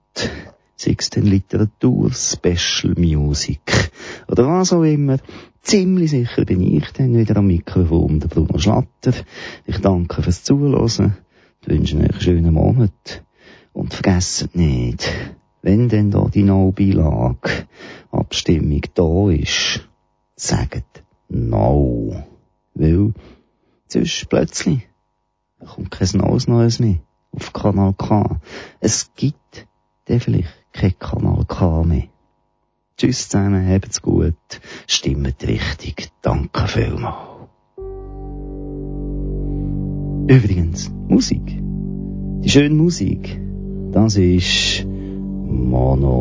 Sei 0.78 0.96
es 0.98 1.10
denn 1.10 1.26
Literatur, 1.26 2.14
Special 2.14 2.94
Music 2.98 3.92
oder 4.30 4.48
was 4.48 4.72
auch 4.72 4.84
immer. 4.84 5.18
Ziemlich 5.62 6.12
sicher 6.12 6.46
bin 6.46 6.62
ich 6.62 6.90
dann 6.94 7.18
wieder 7.18 7.36
am 7.36 7.48
Mikrofon, 7.48 8.22
der 8.22 8.30
Bruno 8.30 8.58
Schlatter. 8.58 9.14
Ich 9.66 9.80
danke 9.80 10.22
fürs 10.22 10.46
Zuhören, 10.46 11.18
wünsche 11.66 11.98
euch 11.98 12.04
einen 12.04 12.22
schönen 12.22 12.54
Monat. 12.54 13.22
Und 13.74 13.94
vergesst 13.94 14.56
nicht, 14.56 15.12
wenn 15.62 15.90
denn 15.90 16.10
da 16.10 16.26
die 16.34 16.44
No-Beilage 16.44 17.68
Abstimmung 18.12 18.84
da 18.94 19.30
ist, 19.30 19.86
sagt 20.38 21.04
No. 21.34 22.24
Weil, 22.74 23.14
sonst 23.88 24.28
plötzlich 24.30 24.88
kommt 25.66 25.92
kein 25.92 26.08
Neues 26.14 26.48
Neues 26.48 26.80
mehr 26.80 27.00
auf 27.32 27.54
Kanal 27.54 27.94
K. 27.94 28.40
Es 28.80 29.12
gibt 29.16 29.68
dann 30.06 30.20
vielleicht 30.20 30.54
kein 30.72 30.98
Kanal 31.00 31.46
K 31.46 31.84
mehr. 31.84 32.08
Tschüss 32.98 33.30
zusammen, 33.30 33.68
habt's 33.68 34.02
gut, 34.02 34.36
stimmt 34.88 35.48
richtig, 35.48 36.12
danke 36.22 36.68
vielmals. 36.68 37.18
Übrigens, 40.28 40.92
Musik. 41.08 41.60
Die 42.44 42.50
schöne 42.50 42.76
Musik 42.76 43.40
das 43.94 44.18
ist 44.18 44.86
Monosoma. 45.48 46.20